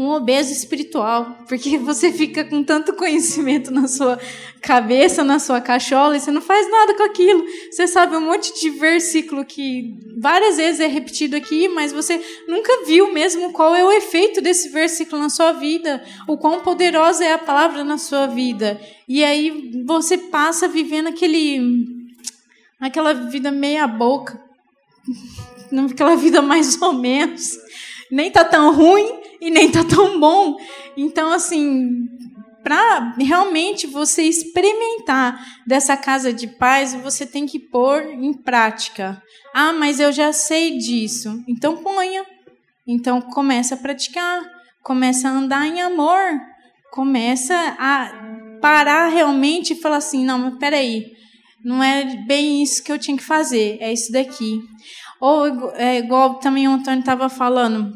um 0.00 0.12
obeso 0.12 0.50
espiritual, 0.50 1.36
porque 1.46 1.76
você 1.78 2.10
fica 2.10 2.42
com 2.42 2.64
tanto 2.64 2.94
conhecimento 2.94 3.70
na 3.70 3.86
sua 3.86 4.18
cabeça, 4.62 5.22
na 5.22 5.38
sua 5.38 5.60
cachola, 5.60 6.16
e 6.16 6.20
você 6.20 6.30
não 6.30 6.40
faz 6.40 6.70
nada 6.70 6.94
com 6.94 7.02
aquilo. 7.02 7.44
Você 7.70 7.86
sabe 7.86 8.16
um 8.16 8.22
monte 8.22 8.58
de 8.58 8.70
versículo 8.70 9.44
que 9.44 9.94
várias 10.18 10.56
vezes 10.56 10.80
é 10.80 10.86
repetido 10.86 11.36
aqui, 11.36 11.68
mas 11.68 11.92
você 11.92 12.18
nunca 12.48 12.82
viu 12.86 13.12
mesmo 13.12 13.52
qual 13.52 13.74
é 13.74 13.84
o 13.84 13.92
efeito 13.92 14.40
desse 14.40 14.70
versículo 14.70 15.20
na 15.20 15.28
sua 15.28 15.52
vida, 15.52 16.02
o 16.26 16.38
quão 16.38 16.60
poderosa 16.60 17.22
é 17.22 17.34
a 17.34 17.38
palavra 17.38 17.84
na 17.84 17.98
sua 17.98 18.26
vida. 18.26 18.80
E 19.06 19.22
aí 19.22 19.70
você 19.84 20.16
passa 20.16 20.66
vivendo 20.66 21.08
aquele 21.08 22.00
aquela 22.80 23.12
vida 23.12 23.50
meia 23.50 23.86
boca, 23.86 24.40
aquela 25.92 26.16
vida 26.16 26.40
mais 26.40 26.80
ou 26.80 26.94
menos. 26.94 27.58
Nem 28.10 28.30
tá 28.30 28.42
tão 28.44 28.74
ruim, 28.74 29.19
e 29.40 29.50
nem 29.50 29.70
tá 29.70 29.82
tão 29.84 30.20
bom. 30.20 30.56
Então, 30.96 31.32
assim, 31.32 32.06
para 32.62 33.14
realmente 33.18 33.86
você 33.86 34.22
experimentar 34.22 35.40
dessa 35.66 35.96
casa 35.96 36.32
de 36.32 36.46
paz, 36.46 36.94
você 36.94 37.26
tem 37.26 37.46
que 37.46 37.58
pôr 37.58 38.02
em 38.02 38.32
prática. 38.32 39.22
Ah, 39.54 39.72
mas 39.72 39.98
eu 39.98 40.12
já 40.12 40.32
sei 40.32 40.78
disso. 40.78 41.42
Então 41.48 41.78
ponha. 41.78 42.24
Então 42.86 43.20
começa 43.20 43.74
a 43.74 43.78
praticar, 43.78 44.42
começa 44.82 45.28
a 45.28 45.32
andar 45.32 45.66
em 45.66 45.80
amor, 45.80 46.40
começa 46.92 47.54
a 47.78 48.58
parar 48.60 49.08
realmente 49.08 49.72
e 49.72 49.80
falar 49.80 49.96
assim: 49.96 50.24
não, 50.24 50.38
mas 50.38 50.58
peraí, 50.58 51.06
não 51.64 51.82
é 51.82 52.04
bem 52.26 52.62
isso 52.62 52.82
que 52.82 52.92
eu 52.92 52.98
tinha 52.98 53.16
que 53.16 53.22
fazer, 53.22 53.78
é 53.80 53.92
isso 53.92 54.12
daqui. 54.12 54.60
Ou, 55.20 55.72
é, 55.74 55.98
igual 55.98 56.36
também 56.36 56.66
o 56.66 56.72
Antônio 56.72 57.00
estava 57.00 57.28
falando, 57.28 57.92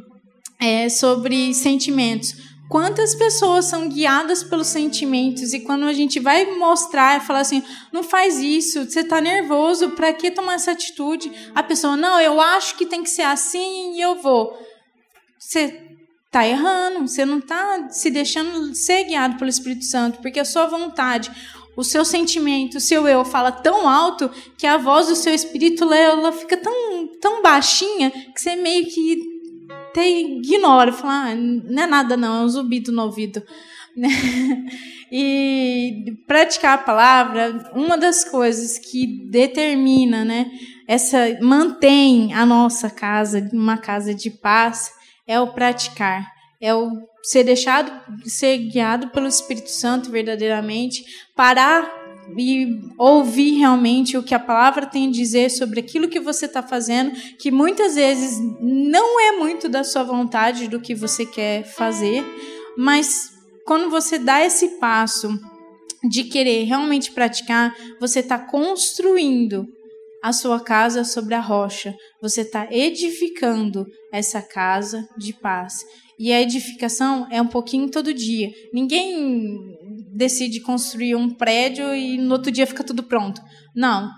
é, 0.64 0.88
sobre 0.88 1.52
sentimentos. 1.52 2.34
Quantas 2.70 3.14
pessoas 3.14 3.66
são 3.66 3.86
guiadas 3.88 4.42
pelos 4.42 4.68
sentimentos 4.68 5.52
e 5.52 5.60
quando 5.60 5.84
a 5.84 5.92
gente 5.92 6.18
vai 6.18 6.46
mostrar 6.56 7.18
e 7.18 7.20
falar 7.20 7.40
assim, 7.40 7.62
não 7.92 8.02
faz 8.02 8.38
isso, 8.38 8.84
você 8.84 9.00
está 9.00 9.20
nervoso, 9.20 9.90
para 9.90 10.12
que 10.14 10.30
tomar 10.30 10.54
essa 10.54 10.72
atitude? 10.72 11.30
A 11.54 11.62
pessoa, 11.62 11.96
não, 11.96 12.18
eu 12.18 12.40
acho 12.40 12.76
que 12.76 12.86
tem 12.86 13.02
que 13.02 13.10
ser 13.10 13.22
assim 13.22 13.94
e 13.96 14.00
eu 14.00 14.16
vou. 14.16 14.58
Você 15.38 15.82
está 16.24 16.48
errando, 16.48 17.06
você 17.06 17.26
não 17.26 17.38
está 17.38 17.90
se 17.90 18.10
deixando 18.10 18.74
ser 18.74 19.04
guiado 19.04 19.36
pelo 19.36 19.50
Espírito 19.50 19.84
Santo, 19.84 20.20
porque 20.20 20.40
a 20.40 20.44
sua 20.44 20.66
vontade, 20.66 21.30
o 21.76 21.84
seu 21.84 22.04
sentimento, 22.04 22.78
o 22.78 22.80
seu 22.80 23.06
eu 23.06 23.24
fala 23.24 23.52
tão 23.52 23.86
alto 23.86 24.30
que 24.56 24.66
a 24.66 24.78
voz 24.78 25.08
do 25.08 25.14
seu 25.14 25.34
espírito 25.34 25.92
ela 25.92 26.32
fica 26.32 26.56
tão, 26.56 27.08
tão 27.20 27.42
baixinha 27.42 28.10
que 28.10 28.40
você 28.40 28.56
meio 28.56 28.86
que 28.86 29.33
até 29.94 30.10
ignora, 30.10 30.92
fala, 30.92 31.30
ah, 31.30 31.34
não 31.36 31.82
é 31.84 31.86
nada 31.86 32.16
não, 32.16 32.42
é 32.42 32.44
um 32.44 32.48
zumbido 32.48 32.90
no 32.90 33.04
ouvido. 33.04 33.40
e 35.12 36.16
praticar 36.26 36.74
a 36.74 36.82
palavra, 36.82 37.70
uma 37.72 37.96
das 37.96 38.24
coisas 38.24 38.76
que 38.76 39.28
determina, 39.30 40.24
né, 40.24 40.50
essa 40.88 41.38
mantém 41.40 42.34
a 42.34 42.44
nossa 42.44 42.90
casa 42.90 43.48
uma 43.52 43.78
casa 43.78 44.12
de 44.12 44.30
paz 44.30 44.90
é 45.28 45.38
o 45.38 45.52
praticar, 45.52 46.26
é 46.60 46.74
o 46.74 46.90
ser 47.22 47.44
deixado, 47.44 47.92
ser 48.24 48.58
guiado 48.58 49.08
pelo 49.10 49.28
Espírito 49.28 49.70
Santo 49.70 50.10
verdadeiramente, 50.10 51.04
parar 51.36 52.03
e 52.36 52.80
ouvir 52.98 53.58
realmente 53.58 54.16
o 54.16 54.22
que 54.22 54.34
a 54.34 54.38
palavra 54.38 54.86
tem 54.86 55.08
a 55.08 55.12
dizer 55.12 55.50
sobre 55.50 55.80
aquilo 55.80 56.08
que 56.08 56.20
você 56.20 56.46
está 56.46 56.62
fazendo, 56.62 57.12
que 57.38 57.50
muitas 57.50 57.94
vezes 57.94 58.38
não 58.60 59.20
é 59.20 59.32
muito 59.32 59.68
da 59.68 59.84
sua 59.84 60.02
vontade 60.02 60.68
do 60.68 60.80
que 60.80 60.94
você 60.94 61.26
quer 61.26 61.64
fazer, 61.64 62.24
mas 62.76 63.32
quando 63.64 63.90
você 63.90 64.18
dá 64.18 64.44
esse 64.44 64.78
passo 64.78 65.28
de 66.08 66.24
querer 66.24 66.64
realmente 66.64 67.12
praticar, 67.12 67.74
você 67.98 68.20
está 68.20 68.38
construindo 68.38 69.66
a 70.22 70.32
sua 70.32 70.60
casa 70.60 71.04
sobre 71.04 71.34
a 71.34 71.40
rocha, 71.40 71.94
você 72.20 72.40
está 72.40 72.66
edificando 72.70 73.86
essa 74.10 74.40
casa 74.40 75.06
de 75.18 75.34
paz. 75.34 75.84
E 76.18 76.32
a 76.32 76.40
edificação 76.40 77.26
é 77.30 77.42
um 77.42 77.46
pouquinho 77.46 77.90
todo 77.90 78.14
dia. 78.14 78.50
Ninguém 78.72 79.76
decide 80.14 80.60
construir 80.60 81.16
um 81.16 81.28
prédio 81.28 81.94
e 81.94 82.16
no 82.16 82.32
outro 82.32 82.52
dia 82.52 82.66
fica 82.66 82.84
tudo 82.84 83.02
pronto. 83.02 83.40
Não. 83.74 84.08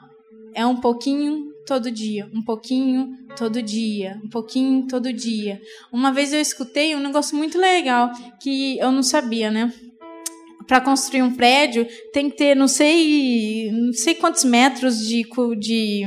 É 0.55 0.65
um 0.65 0.77
pouquinho 0.77 1.53
todo 1.67 1.91
dia, 1.91 2.31
um 2.33 2.43
pouquinho 2.43 3.17
todo 3.37 3.61
dia, 3.61 4.21
um 4.25 4.29
pouquinho 4.29 4.87
todo 4.87 5.13
dia. 5.13 5.61
Uma 5.93 6.13
vez 6.13 6.33
eu 6.33 6.41
escutei 6.41 6.95
um 6.95 7.01
negócio 7.01 7.37
muito 7.37 7.59
legal 7.59 8.11
que 8.41 8.79
eu 8.79 8.93
não 8.93 9.03
sabia, 9.03 9.51
né? 9.51 9.73
Para 10.67 10.81
construir 10.81 11.23
um 11.23 11.35
prédio 11.35 11.87
tem 12.13 12.31
que 12.31 12.37
ter 12.37 12.55
não 12.55 12.69
sei, 12.69 13.71
não 13.73 13.93
sei 13.93 14.15
quantos 14.15 14.45
metros 14.45 15.07
de, 15.07 15.25
de 15.59 16.03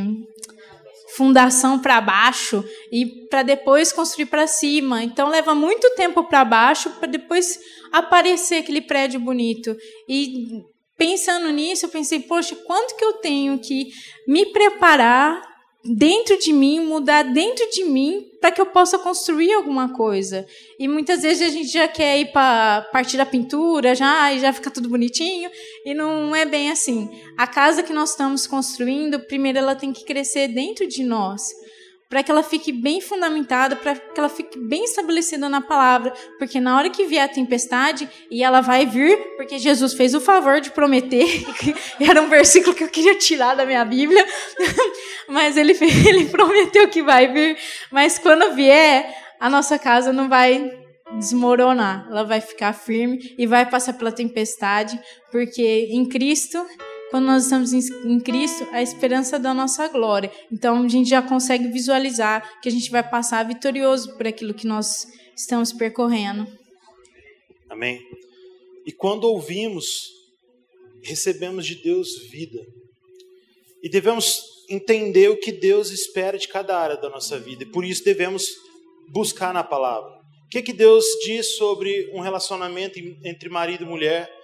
fundação 1.19 1.77
para 1.77 1.99
baixo 1.99 2.63
e 2.89 3.05
para 3.29 3.43
depois 3.43 3.91
construir 3.91 4.27
para 4.27 4.47
cima. 4.47 5.03
Então 5.03 5.27
leva 5.27 5.53
muito 5.53 5.93
tempo 5.95 6.23
para 6.23 6.45
baixo 6.45 6.91
para 6.91 7.09
depois 7.09 7.59
aparecer 7.91 8.59
aquele 8.59 8.79
prédio 8.79 9.19
bonito. 9.19 9.75
E 10.07 10.63
pensando 10.97 11.49
nisso, 11.51 11.85
eu 11.85 11.89
pensei, 11.89 12.21
poxa, 12.21 12.55
quanto 12.65 12.95
que 12.95 13.03
eu 13.03 13.13
tenho 13.15 13.59
que 13.59 13.89
me 14.25 14.45
preparar 14.53 15.41
dentro 15.83 16.37
de 16.37 16.51
mim, 16.51 16.81
mudar 16.81 17.23
dentro 17.23 17.69
de 17.71 17.83
mim 17.85 18.25
para 18.41 18.51
que 18.51 18.59
eu 18.59 18.65
possa 18.65 18.99
construir 18.99 19.53
alguma 19.53 19.93
coisa. 19.93 20.45
E 20.77 20.87
muitas 20.87 21.21
vezes 21.21 21.47
a 21.47 21.51
gente 21.51 21.69
já 21.69 21.87
quer 21.87 22.19
ir 22.19 22.31
para 22.31 22.87
partir 22.91 23.17
da 23.17 23.25
pintura, 23.25 23.95
já 23.95 24.33
e 24.33 24.39
já 24.39 24.51
fica 24.51 24.71
tudo 24.71 24.89
bonitinho, 24.89 25.49
e 25.85 25.93
não 25.93 26.35
é 26.35 26.45
bem 26.45 26.69
assim. 26.69 27.09
A 27.37 27.47
casa 27.47 27.83
que 27.83 27.93
nós 27.93 28.11
estamos 28.11 28.45
construindo, 28.45 29.19
primeiro 29.19 29.57
ela 29.57 29.75
tem 29.75 29.93
que 29.93 30.05
crescer 30.05 30.47
dentro 30.49 30.87
de 30.87 31.03
nós 31.03 31.41
para 32.09 32.23
que 32.23 32.31
ela 32.31 32.41
fique 32.41 32.71
bem 32.71 32.99
fundamentada, 32.99 33.75
para 33.75 33.95
que 33.95 34.19
ela 34.19 34.27
fique 34.27 34.57
bem 34.57 34.83
estabelecida 34.83 35.47
na 35.47 35.61
palavra, 35.61 36.11
porque 36.39 36.59
na 36.59 36.75
hora 36.75 36.89
que 36.89 37.05
vier 37.05 37.23
a 37.23 37.27
tempestade, 37.27 38.09
e 38.31 38.43
ela 38.43 38.61
vai 38.61 38.87
vir, 38.87 39.15
porque 39.37 39.59
Jesus 39.59 39.93
fez 39.93 40.15
o 40.15 40.19
favor 40.19 40.59
de 40.59 40.71
prometer, 40.71 41.45
era 42.01 42.19
um 42.19 42.27
versículo 42.27 42.75
que 42.75 42.83
eu 42.83 42.89
queria 42.89 43.15
tirar 43.15 43.55
da 43.55 43.63
minha 43.63 43.85
Bíblia, 43.85 44.25
mas 45.29 45.55
ele, 45.55 45.73
ele 46.07 46.25
prometeu 46.25 46.89
que 46.89 47.03
vai 47.03 47.31
vir, 47.31 47.55
mas 47.91 48.17
quando 48.17 48.55
vier, 48.55 49.15
a 49.39 49.47
nossa 49.47 49.77
casa 49.77 50.11
não 50.11 50.27
vai 50.27 50.79
desmoronar, 51.17 52.07
ela 52.09 52.23
vai 52.23 52.41
ficar 52.41 52.73
firme 52.73 53.35
e 53.37 53.45
vai 53.45 53.69
passar 53.69 53.93
pela 53.93 54.11
tempestade, 54.11 54.99
porque 55.31 55.89
em 55.91 56.07
Cristo 56.09 56.65
quando 57.09 57.25
nós 57.25 57.43
estamos 57.43 57.73
em 57.73 58.19
Cristo, 58.19 58.67
a 58.71 58.81
esperança 58.81 59.39
da 59.39 59.53
nossa 59.53 59.87
glória. 59.87 60.31
Então 60.51 60.83
a 60.83 60.87
gente 60.87 61.09
já 61.09 61.21
consegue 61.21 61.67
visualizar 61.67 62.61
que 62.61 62.69
a 62.69 62.71
gente 62.71 62.89
vai 62.91 63.07
passar 63.07 63.45
vitorioso 63.45 64.15
por 64.15 64.27
aquilo 64.27 64.53
que 64.53 64.67
nós 64.67 65.07
estamos 65.35 65.73
percorrendo. 65.73 66.47
Amém. 67.69 67.99
E 68.85 68.91
quando 68.91 69.25
ouvimos, 69.25 70.09
recebemos 71.03 71.65
de 71.65 71.75
Deus 71.75 72.29
vida. 72.29 72.59
E 73.81 73.89
devemos 73.89 74.41
entender 74.69 75.29
o 75.29 75.39
que 75.39 75.51
Deus 75.51 75.91
espera 75.91 76.37
de 76.37 76.47
cada 76.47 76.77
área 76.77 76.97
da 76.97 77.09
nossa 77.09 77.39
vida. 77.39 77.63
E 77.63 77.67
por 77.67 77.85
isso 77.85 78.03
devemos 78.03 78.47
buscar 79.07 79.53
na 79.53 79.63
palavra. 79.63 80.19
O 80.45 80.49
que, 80.49 80.61
que 80.61 80.73
Deus 80.73 81.05
diz 81.23 81.57
sobre 81.57 82.09
um 82.13 82.19
relacionamento 82.19 82.99
entre 83.23 83.49
marido 83.49 83.83
e 83.83 83.87
mulher? 83.87 84.38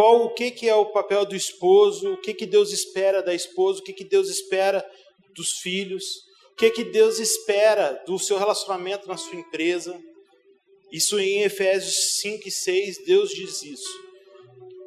Qual 0.00 0.24
o 0.24 0.30
que, 0.30 0.50
que 0.50 0.66
é 0.66 0.74
o 0.74 0.86
papel 0.86 1.26
do 1.26 1.36
esposo, 1.36 2.14
o 2.14 2.16
que, 2.16 2.32
que 2.32 2.46
Deus 2.46 2.72
espera 2.72 3.22
da 3.22 3.34
esposa, 3.34 3.80
o 3.80 3.82
que, 3.82 3.92
que 3.92 4.02
Deus 4.02 4.30
espera 4.30 4.82
dos 5.34 5.58
filhos, 5.58 6.22
o 6.52 6.56
que, 6.56 6.70
que 6.70 6.84
Deus 6.84 7.18
espera 7.18 8.02
do 8.06 8.18
seu 8.18 8.38
relacionamento 8.38 9.06
na 9.06 9.18
sua 9.18 9.38
empresa. 9.38 10.02
Isso 10.90 11.20
em 11.20 11.42
Efésios 11.42 12.18
5 12.22 12.48
e 12.48 12.50
6, 12.50 13.04
Deus 13.04 13.28
diz 13.28 13.62
isso. 13.62 14.02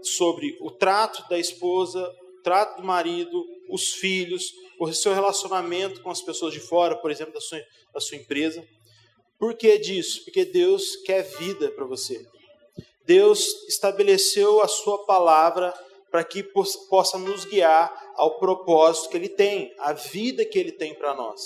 Sobre 0.01 0.57
o 0.59 0.71
trato 0.71 1.29
da 1.29 1.37
esposa, 1.37 2.09
o 2.39 2.41
trato 2.41 2.81
do 2.81 2.83
marido, 2.87 3.45
os 3.69 3.93
filhos, 3.93 4.51
o 4.79 4.91
seu 4.93 5.13
relacionamento 5.13 6.01
com 6.01 6.09
as 6.09 6.23
pessoas 6.23 6.55
de 6.55 6.59
fora, 6.59 6.97
por 6.97 7.11
exemplo, 7.11 7.35
da 7.35 7.39
sua, 7.39 7.61
da 7.93 7.99
sua 7.99 8.17
empresa. 8.17 8.67
Por 9.37 9.55
que 9.55 9.77
disso? 9.77 10.23
Porque 10.23 10.43
Deus 10.43 10.95
quer 11.05 11.21
vida 11.37 11.69
para 11.69 11.85
você. 11.85 12.25
Deus 13.05 13.67
estabeleceu 13.67 14.61
a 14.61 14.67
sua 14.67 15.05
palavra 15.05 15.73
para 16.09 16.23
que 16.23 16.43
possa 16.43 17.17
nos 17.17 17.43
guiar 17.45 17.91
ao 18.15 18.37
propósito 18.37 19.09
que 19.09 19.17
ele 19.17 19.29
tem, 19.29 19.73
a 19.79 19.93
vida 19.93 20.45
que 20.45 20.59
ele 20.59 20.71
tem 20.71 20.93
para 20.93 21.15
nós. 21.15 21.41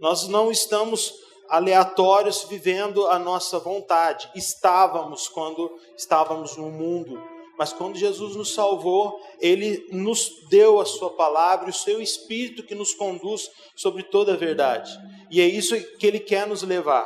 Nós 0.00 0.26
não 0.26 0.50
estamos 0.50 1.14
aleatórios 1.48 2.44
vivendo 2.44 3.06
a 3.06 3.18
nossa 3.18 3.58
vontade. 3.58 4.30
Estávamos 4.34 5.28
quando 5.28 5.70
estávamos 5.96 6.56
no 6.56 6.70
mundo, 6.70 7.22
mas 7.58 7.72
quando 7.72 7.98
Jesus 7.98 8.36
nos 8.36 8.52
salvou, 8.52 9.20
ele 9.40 9.86
nos 9.90 10.30
deu 10.48 10.80
a 10.80 10.84
sua 10.84 11.10
palavra 11.10 11.68
e 11.68 11.70
o 11.70 11.74
seu 11.74 12.00
espírito 12.00 12.62
que 12.62 12.74
nos 12.74 12.94
conduz 12.94 13.50
sobre 13.74 14.02
toda 14.02 14.34
a 14.34 14.36
verdade. 14.36 14.90
E 15.30 15.40
é 15.40 15.46
isso 15.46 15.78
que 15.98 16.06
ele 16.06 16.20
quer 16.20 16.46
nos 16.46 16.62
levar, 16.62 17.04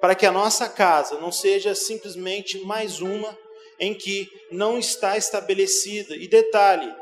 para 0.00 0.14
que 0.14 0.26
a 0.26 0.32
nossa 0.32 0.68
casa 0.68 1.18
não 1.18 1.30
seja 1.30 1.74
simplesmente 1.74 2.64
mais 2.64 3.00
uma 3.00 3.36
em 3.78 3.94
que 3.94 4.30
não 4.50 4.78
está 4.78 5.16
estabelecida. 5.16 6.16
E 6.16 6.26
detalhe, 6.28 6.92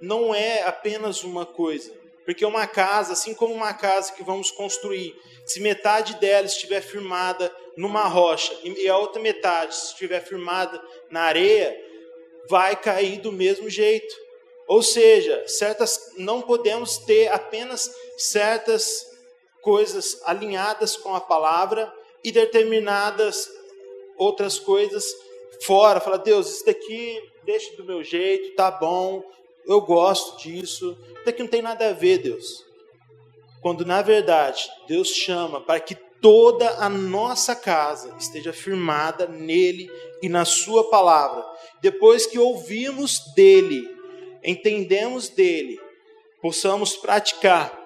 não 0.00 0.34
é 0.34 0.62
apenas 0.62 1.22
uma 1.22 1.44
coisa. 1.44 1.92
Porque 2.24 2.44
uma 2.44 2.66
casa, 2.66 3.12
assim 3.12 3.34
como 3.34 3.54
uma 3.54 3.74
casa 3.74 4.12
que 4.12 4.22
vamos 4.22 4.50
construir, 4.50 5.16
se 5.44 5.60
metade 5.60 6.14
dela 6.20 6.46
estiver 6.46 6.80
firmada 6.80 7.52
numa 7.76 8.06
rocha 8.06 8.56
e 8.62 8.88
a 8.88 8.96
outra 8.96 9.20
metade 9.20 9.74
estiver 9.74 10.20
firmada 10.20 10.80
na 11.10 11.22
areia, 11.22 11.76
vai 12.48 12.76
cair 12.76 13.20
do 13.20 13.32
mesmo 13.32 13.68
jeito. 13.68 14.14
Ou 14.68 14.82
seja, 14.82 15.42
certas 15.48 16.12
não 16.16 16.42
podemos 16.42 16.98
ter 16.98 17.28
apenas 17.28 17.92
certas 18.16 19.10
coisas 19.60 20.20
alinhadas 20.24 20.96
com 20.96 21.14
a 21.14 21.20
palavra 21.20 21.92
e 22.22 22.30
determinadas 22.30 23.50
outras 24.16 24.58
coisas 24.58 25.04
fora, 25.64 26.00
fala, 26.00 26.18
Deus, 26.18 26.48
isso 26.48 26.66
daqui 26.66 27.20
deixa 27.44 27.76
do 27.76 27.84
meu 27.84 28.02
jeito, 28.02 28.54
tá 28.54 28.70
bom, 28.70 29.22
eu 29.66 29.80
gosto 29.80 30.38
disso, 30.42 30.96
isso 31.12 31.24
daqui 31.24 31.42
não 31.42 31.50
tem 31.50 31.62
nada 31.62 31.88
a 31.88 31.92
ver, 31.92 32.18
Deus. 32.18 32.64
Quando 33.60 33.84
na 33.84 34.02
verdade 34.02 34.70
Deus 34.88 35.08
chama 35.08 35.60
para 35.60 35.80
que 35.80 35.94
toda 35.94 36.68
a 36.76 36.88
nossa 36.88 37.54
casa 37.54 38.14
esteja 38.18 38.52
firmada 38.52 39.26
nele 39.26 39.90
e 40.22 40.28
na 40.28 40.44
sua 40.44 40.88
palavra. 40.88 41.44
Depois 41.80 42.26
que 42.26 42.38
ouvimos 42.38 43.20
dele, 43.34 43.88
entendemos 44.44 45.28
dele, 45.28 45.80
possamos 46.40 46.96
praticar. 46.96 47.78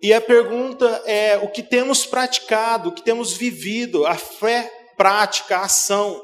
E 0.00 0.12
a 0.12 0.20
pergunta 0.20 1.02
é: 1.06 1.38
o 1.38 1.48
que 1.48 1.62
temos 1.62 2.06
praticado, 2.06 2.88
o 2.88 2.92
que 2.92 3.02
temos 3.02 3.32
vivido, 3.32 4.06
a 4.06 4.14
fé 4.14 4.70
prática, 4.96 5.58
a 5.58 5.64
ação, 5.64 6.23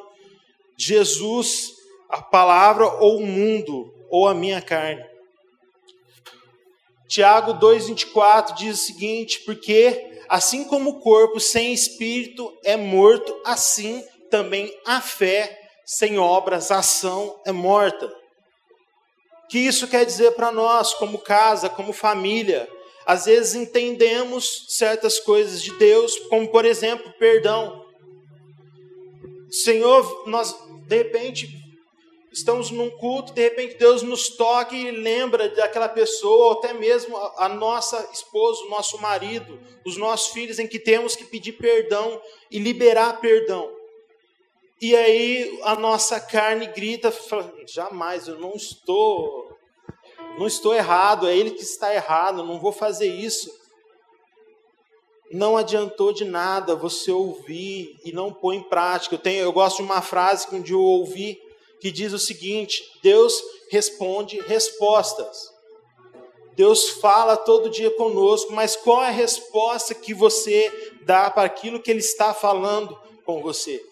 Jesus, 0.86 1.72
a 2.08 2.22
palavra 2.22 2.86
ou 2.86 3.18
o 3.18 3.26
mundo, 3.26 3.92
ou 4.08 4.26
a 4.26 4.34
minha 4.34 4.62
carne? 4.62 5.04
Tiago 7.08 7.54
2,24 7.54 8.54
diz 8.54 8.80
o 8.80 8.86
seguinte: 8.86 9.40
porque 9.40 10.22
assim 10.28 10.64
como 10.64 10.90
o 10.90 11.00
corpo 11.00 11.40
sem 11.40 11.72
espírito 11.72 12.56
é 12.64 12.76
morto, 12.76 13.36
assim 13.44 14.04
também 14.30 14.72
a 14.86 15.00
fé 15.00 15.58
sem 15.84 16.18
obras, 16.18 16.70
a 16.70 16.78
ação 16.78 17.40
é 17.44 17.50
morta. 17.50 18.06
O 18.06 19.48
que 19.48 19.58
isso 19.58 19.88
quer 19.88 20.06
dizer 20.06 20.30
para 20.32 20.52
nós, 20.52 20.94
como 20.94 21.18
casa, 21.18 21.68
como 21.68 21.92
família? 21.92 22.68
Às 23.04 23.24
vezes 23.24 23.56
entendemos 23.56 24.66
certas 24.68 25.18
coisas 25.18 25.60
de 25.60 25.76
Deus, 25.78 26.16
como 26.28 26.46
por 26.48 26.64
exemplo, 26.64 27.12
perdão. 27.18 27.84
Senhor, 29.50 30.28
nós 30.28 30.56
de 30.90 30.96
repente 30.96 31.48
estamos 32.32 32.72
num 32.72 32.90
culto, 32.90 33.32
de 33.32 33.42
repente 33.42 33.76
Deus 33.76 34.02
nos 34.02 34.28
toca 34.30 34.74
e 34.74 34.90
lembra 34.90 35.48
daquela 35.48 35.88
pessoa, 35.88 36.46
ou 36.46 36.52
até 36.52 36.72
mesmo 36.72 37.16
a, 37.16 37.46
a 37.46 37.48
nossa 37.48 38.10
esposa, 38.12 38.64
o 38.64 38.68
nosso 38.68 39.00
marido, 39.00 39.60
os 39.86 39.96
nossos 39.96 40.32
filhos, 40.32 40.58
em 40.58 40.66
que 40.66 40.80
temos 40.80 41.14
que 41.14 41.24
pedir 41.24 41.52
perdão 41.52 42.20
e 42.50 42.58
liberar 42.58 43.20
perdão. 43.20 43.70
E 44.82 44.96
aí 44.96 45.60
a 45.62 45.76
nossa 45.76 46.18
carne 46.18 46.66
grita, 46.66 47.14
jamais, 47.68 48.26
eu 48.26 48.40
não 48.40 48.54
estou, 48.54 49.56
não 50.38 50.46
estou 50.48 50.74
errado, 50.74 51.28
é 51.28 51.36
ele 51.36 51.52
que 51.52 51.62
está 51.62 51.94
errado, 51.94 52.44
não 52.44 52.58
vou 52.58 52.72
fazer 52.72 53.06
isso. 53.06 53.48
Não 55.30 55.56
adiantou 55.56 56.12
de 56.12 56.24
nada 56.24 56.74
você 56.74 57.12
ouvir 57.12 57.96
e 58.04 58.12
não 58.12 58.32
pôr 58.32 58.52
em 58.52 58.62
prática. 58.62 59.14
Eu, 59.14 59.18
tenho, 59.18 59.42
eu 59.42 59.52
gosto 59.52 59.76
de 59.76 59.82
uma 59.82 60.02
frase 60.02 60.48
que 60.48 60.56
um 60.56 60.60
dia 60.60 60.74
eu 60.74 60.80
ouvi, 60.80 61.40
que 61.80 61.90
diz 61.90 62.12
o 62.12 62.18
seguinte: 62.18 62.82
Deus 63.02 63.40
responde 63.70 64.40
respostas. 64.40 65.50
Deus 66.54 66.90
fala 66.90 67.36
todo 67.36 67.70
dia 67.70 67.90
conosco, 67.92 68.52
mas 68.52 68.76
qual 68.76 69.02
é 69.02 69.06
a 69.06 69.12
resposta 69.12 69.94
que 69.94 70.12
você 70.12 70.70
dá 71.02 71.30
para 71.30 71.46
aquilo 71.46 71.80
que 71.80 71.90
Ele 71.90 72.00
está 72.00 72.34
falando 72.34 72.98
com 73.24 73.40
você? 73.40 73.82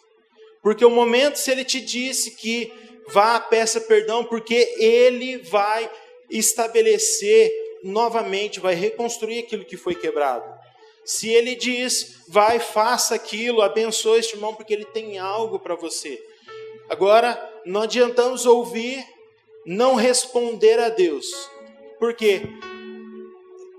Porque 0.60 0.84
o 0.84 0.90
momento, 0.90 1.36
se 1.36 1.50
Ele 1.50 1.64
te 1.64 1.80
disse 1.80 2.32
que 2.32 2.72
vá, 3.08 3.38
peça 3.38 3.80
perdão, 3.80 4.24
porque 4.24 4.74
Ele 4.76 5.38
vai 5.38 5.90
estabelecer 6.28 7.50
novamente, 7.82 8.60
vai 8.60 8.74
reconstruir 8.74 9.38
aquilo 9.38 9.64
que 9.64 9.76
foi 9.76 9.94
quebrado. 9.94 10.57
Se 11.08 11.26
Ele 11.26 11.54
diz, 11.54 12.16
vai, 12.28 12.60
faça 12.60 13.14
aquilo, 13.14 13.62
abençoe 13.62 14.18
este 14.18 14.34
irmão, 14.34 14.54
porque 14.54 14.74
Ele 14.74 14.84
tem 14.84 15.18
algo 15.18 15.58
para 15.58 15.74
você. 15.74 16.22
Agora, 16.90 17.62
não 17.64 17.80
adiantamos 17.80 18.44
ouvir, 18.44 19.02
não 19.64 19.94
responder 19.94 20.78
a 20.78 20.90
Deus. 20.90 21.26
Por 21.98 22.12
quê? 22.12 22.42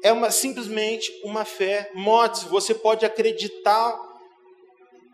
É 0.03 0.11
uma, 0.11 0.31
simplesmente 0.31 1.21
uma 1.23 1.45
fé 1.45 1.91
morte. 1.93 2.47
Você 2.47 2.73
pode 2.73 3.05
acreditar 3.05 3.95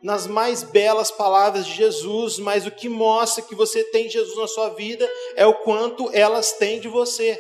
nas 0.01 0.25
mais 0.25 0.63
belas 0.63 1.12
palavras 1.12 1.65
de 1.65 1.73
Jesus, 1.73 2.39
mas 2.39 2.65
o 2.65 2.71
que 2.71 2.88
mostra 2.88 3.43
que 3.43 3.54
você 3.54 3.84
tem 3.84 4.08
Jesus 4.08 4.38
na 4.38 4.47
sua 4.47 4.69
vida 4.69 5.06
é 5.36 5.45
o 5.45 5.56
quanto 5.56 6.10
elas 6.13 6.54
têm 6.54 6.80
de 6.80 6.88
você, 6.88 7.38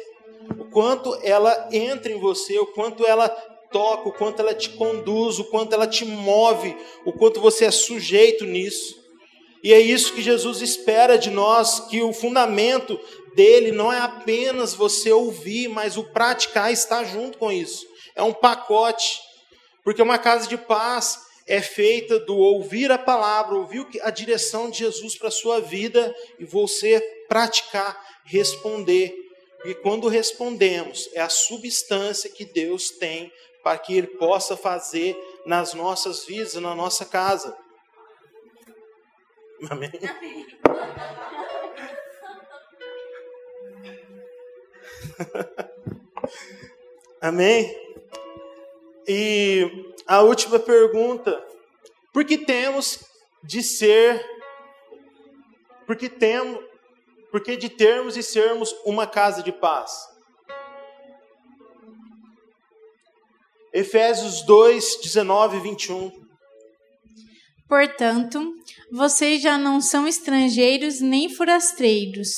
o 0.59 0.65
quanto 0.65 1.17
ela 1.23 1.69
entra 1.71 2.11
em 2.11 2.19
você, 2.19 2.59
o 2.59 2.67
quanto 2.67 3.05
ela 3.05 3.54
toca, 3.75 4.07
o 4.07 4.13
quanto 4.13 4.39
ela 4.39 4.53
te 4.53 4.69
conduz, 4.69 5.37
o 5.37 5.43
quanto 5.43 5.73
ela 5.73 5.85
te 5.85 6.05
move, 6.05 6.77
o 7.03 7.11
quanto 7.11 7.41
você 7.41 7.65
é 7.65 7.71
sujeito 7.71 8.45
nisso. 8.45 8.95
E 9.61 9.73
é 9.73 9.79
isso 9.81 10.13
que 10.13 10.21
Jesus 10.21 10.61
espera 10.61 11.17
de 11.17 11.29
nós, 11.29 11.81
que 11.89 12.01
o 12.01 12.13
fundamento 12.13 12.97
dele 13.35 13.73
não 13.73 13.91
é 13.91 13.99
apenas 13.99 14.73
você 14.73 15.11
ouvir, 15.11 15.67
mas 15.67 15.97
o 15.97 16.05
praticar 16.05 16.71
está 16.71 17.03
junto 17.03 17.37
com 17.37 17.51
isso. 17.51 17.85
É 18.15 18.23
um 18.23 18.31
pacote. 18.31 19.19
Porque 19.83 20.01
uma 20.01 20.17
casa 20.17 20.47
de 20.47 20.57
paz 20.57 21.19
é 21.45 21.61
feita 21.61 22.17
do 22.17 22.37
ouvir 22.37 22.89
a 22.93 22.97
palavra, 22.97 23.55
ouvir 23.55 23.85
a 24.03 24.09
direção 24.09 24.69
de 24.69 24.79
Jesus 24.79 25.17
para 25.17 25.27
a 25.27 25.31
sua 25.31 25.59
vida 25.59 26.15
e 26.39 26.45
você 26.45 27.01
praticar, 27.27 28.01
responder. 28.23 29.13
E 29.65 29.73
quando 29.73 30.07
respondemos, 30.07 31.09
é 31.13 31.19
a 31.19 31.27
substância 31.27 32.29
que 32.29 32.45
Deus 32.45 32.89
tem 32.89 33.29
para 33.65 33.79
que 33.79 33.97
Ele 33.97 34.05
possa 34.05 34.55
fazer 34.55 35.17
nas 35.43 35.73
nossas 35.73 36.23
vidas, 36.23 36.53
na 36.53 36.75
nossa 36.75 37.03
casa. 37.03 37.57
Amém? 39.71 39.89
Amém? 47.19 47.75
E 49.07 49.91
a 50.05 50.21
última 50.21 50.59
pergunta: 50.59 51.43
por 52.13 52.23
que 52.23 52.37
temos 52.37 53.03
de 53.41 53.63
ser, 53.63 54.23
por 55.87 55.95
que 55.95 56.07
temos, 56.07 56.63
por 57.31 57.41
que 57.41 57.57
de 57.57 57.69
termos 57.69 58.15
e 58.15 58.21
sermos 58.21 58.71
uma 58.85 59.07
casa 59.07 59.41
de 59.41 59.51
paz? 59.51 60.14
Efésios 63.75 64.41
2, 64.43 65.01
19 65.03 65.57
e 65.57 65.59
21. 65.59 66.09
Portanto, 67.67 68.53
vocês 68.89 69.41
já 69.41 69.57
não 69.57 69.81
são 69.81 70.07
estrangeiros 70.07 71.01
nem 71.01 71.27
forasteiros, 71.27 72.29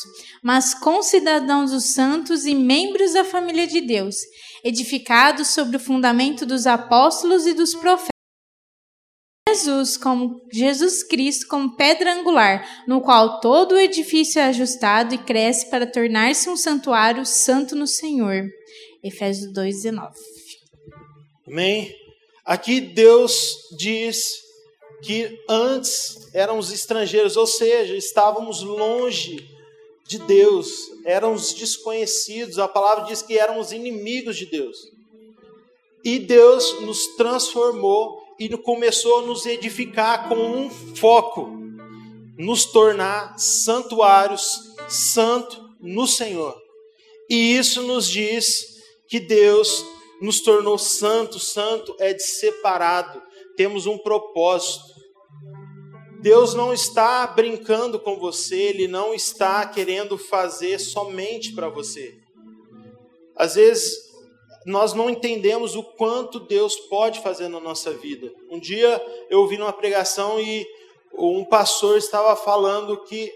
mas 0.41 0.73
concidadãos 0.73 1.69
dos 1.69 1.93
santos 1.93 2.47
e 2.47 2.55
membros 2.55 3.13
da 3.13 3.23
família 3.23 3.67
de 3.67 3.81
Deus, 3.81 4.15
edificados 4.63 5.49
sobre 5.49 5.77
o 5.77 5.79
fundamento 5.79 6.43
dos 6.43 6.65
apóstolos 6.65 7.45
e 7.45 7.53
dos 7.53 7.75
profetas. 7.75 8.09
Jesus 9.47 9.95
como 9.95 10.41
Jesus 10.51 11.03
Cristo 11.03 11.45
como 11.47 11.75
pedra 11.75 12.15
angular, 12.15 12.83
no 12.87 12.99
qual 12.99 13.39
todo 13.41 13.73
o 13.73 13.79
edifício 13.79 14.39
é 14.39 14.45
ajustado 14.45 15.13
e 15.13 15.19
cresce 15.19 15.69
para 15.69 15.85
tornar-se 15.85 16.49
um 16.49 16.57
santuário 16.57 17.23
santo 17.27 17.75
no 17.75 17.85
Senhor. 17.85 18.43
Efésios 19.03 19.53
2:19. 19.53 20.46
Amém. 21.47 21.95
Aqui 22.43 22.81
Deus 22.81 23.69
diz 23.77 24.43
que 25.01 25.41
antes 25.47 26.29
éramos 26.33 26.73
estrangeiros, 26.73 27.37
ou 27.37 27.47
seja, 27.47 27.95
estávamos 27.95 28.61
longe 28.61 29.49
de 30.05 30.19
Deus, 30.19 30.91
éramos 31.05 31.53
desconhecidos. 31.53 32.59
A 32.59 32.67
palavra 32.67 33.05
diz 33.05 33.21
que 33.21 33.39
éramos 33.39 33.71
inimigos 33.71 34.35
de 34.35 34.45
Deus. 34.45 34.91
E 36.03 36.19
Deus 36.19 36.81
nos 36.81 37.15
transformou 37.15 38.21
e 38.37 38.49
começou 38.57 39.19
a 39.19 39.21
nos 39.21 39.45
edificar 39.45 40.27
com 40.27 40.35
um 40.35 40.69
foco, 40.69 41.49
nos 42.37 42.65
tornar 42.65 43.39
santuários 43.39 44.73
santo 44.89 45.69
no 45.79 46.05
Senhor. 46.05 46.61
E 47.29 47.57
isso 47.57 47.83
nos 47.83 48.05
diz 48.05 48.83
que 49.07 49.19
Deus 49.19 49.85
nos 50.21 50.41
tornou 50.41 50.77
santo, 50.77 51.39
santo 51.39 51.95
é 51.99 52.13
de 52.13 52.23
separado, 52.23 53.21
temos 53.55 53.85
um 53.85 53.97
propósito. 53.97 54.97
Deus 56.21 56.53
não 56.53 56.73
está 56.73 57.27
brincando 57.27 57.99
com 57.99 58.17
você, 58.17 58.55
Ele 58.55 58.87
não 58.87 59.13
está 59.13 59.65
querendo 59.67 60.17
fazer 60.17 60.79
somente 60.79 61.53
para 61.53 61.69
você. 61.69 62.17
Às 63.35 63.55
vezes, 63.55 64.07
nós 64.65 64.93
não 64.93 65.09
entendemos 65.09 65.75
o 65.75 65.83
quanto 65.83 66.39
Deus 66.39 66.75
pode 66.75 67.21
fazer 67.21 67.47
na 67.47 67.59
nossa 67.59 67.91
vida. 67.91 68.31
Um 68.49 68.59
dia 68.59 69.01
eu 69.29 69.39
ouvi 69.39 69.57
numa 69.57 69.71
pregação 69.71 70.39
e 70.39 70.67
um 71.13 71.45
pastor 71.45 71.97
estava 71.97 72.35
falando 72.35 73.03
que 73.03 73.31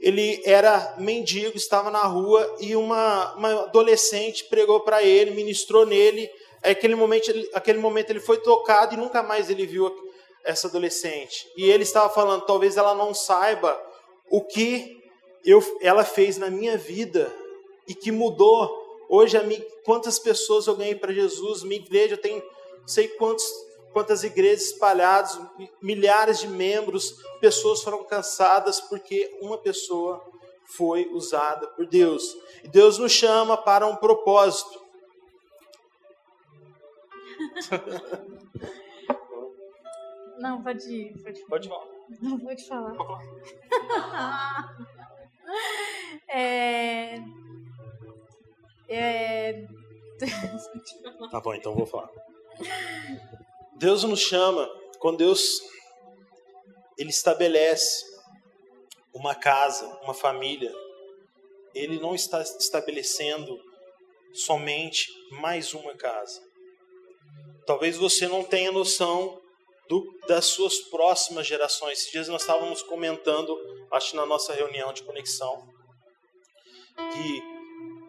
ele 0.00 0.40
era 0.44 0.94
mendigo, 0.98 1.56
estava 1.56 1.90
na 1.90 2.02
rua 2.04 2.56
e 2.58 2.74
uma, 2.74 3.34
uma 3.34 3.64
adolescente 3.64 4.44
pregou 4.44 4.80
para 4.80 5.02
ele, 5.02 5.32
ministrou 5.32 5.84
nele 5.84 6.30
aquele 6.62 6.94
momento, 6.94 7.32
aquele 7.54 7.78
momento 7.78 8.10
ele 8.10 8.20
foi 8.20 8.38
tocado 8.38 8.94
e 8.94 8.98
nunca 8.98 9.22
mais 9.22 9.50
ele 9.50 9.66
viu 9.66 9.90
essa 10.44 10.68
adolescente. 10.68 11.50
E 11.56 11.70
ele 11.70 11.82
estava 11.82 12.08
falando, 12.12 12.46
talvez 12.46 12.76
ela 12.76 12.94
não 12.94 13.14
saiba 13.14 13.80
o 14.30 14.42
que 14.42 14.98
eu, 15.44 15.62
ela 15.80 16.04
fez 16.04 16.38
na 16.38 16.50
minha 16.50 16.76
vida 16.76 17.32
e 17.86 17.94
que 17.94 18.10
mudou. 18.10 18.70
Hoje, 19.08 19.36
a 19.36 19.42
mim, 19.42 19.62
quantas 19.84 20.18
pessoas 20.18 20.66
eu 20.66 20.76
ganhei 20.76 20.94
para 20.94 21.12
Jesus? 21.12 21.62
Minha 21.62 21.80
igreja 21.80 22.16
tem 22.16 22.42
sei 22.86 23.08
quantos 23.08 23.44
quantas 23.92 24.24
igrejas 24.24 24.66
espalhadas, 24.66 25.38
milhares 25.82 26.40
de 26.40 26.48
membros, 26.48 27.22
pessoas 27.40 27.82
foram 27.82 28.04
cansadas 28.04 28.80
porque 28.80 29.38
uma 29.40 29.58
pessoa 29.58 30.24
foi 30.64 31.08
usada 31.08 31.66
por 31.68 31.86
Deus. 31.86 32.36
E 32.62 32.68
Deus 32.68 32.98
nos 32.98 33.12
chama 33.12 33.56
para 33.56 33.86
um 33.86 33.96
propósito. 33.96 34.80
Não, 40.38 40.62
pode 40.62 40.90
ir. 40.90 41.22
Pode, 41.22 41.44
pode 41.46 41.68
falar. 41.68 41.86
Não, 42.22 42.38
pode 42.40 42.66
falar. 42.66 42.94
Pode 42.94 43.22
falar. 43.88 44.76
é... 46.28 47.18
É... 48.88 49.66
Tá 51.30 51.40
bom, 51.40 51.54
então 51.54 51.74
vou 51.74 51.86
falar. 51.86 52.10
Deus 53.80 54.04
nos 54.04 54.20
chama, 54.20 54.68
quando 54.98 55.16
Deus 55.16 55.58
ele 56.98 57.08
estabelece 57.08 58.04
uma 59.14 59.34
casa, 59.34 59.86
uma 60.02 60.12
família, 60.12 60.70
ele 61.74 61.98
não 61.98 62.14
está 62.14 62.42
estabelecendo 62.42 63.58
somente 64.34 65.10
mais 65.30 65.72
uma 65.72 65.94
casa. 65.94 66.42
Talvez 67.64 67.96
você 67.96 68.28
não 68.28 68.44
tenha 68.44 68.70
noção 68.70 69.40
do, 69.88 70.14
das 70.28 70.44
suas 70.44 70.78
próximas 70.80 71.46
gerações. 71.46 72.00
Esses 72.00 72.12
dias 72.12 72.28
nós 72.28 72.42
estávamos 72.42 72.82
comentando, 72.82 73.56
acho 73.90 74.14
na 74.14 74.26
nossa 74.26 74.52
reunião 74.52 74.92
de 74.92 75.02
conexão, 75.04 75.66
que 77.14 77.42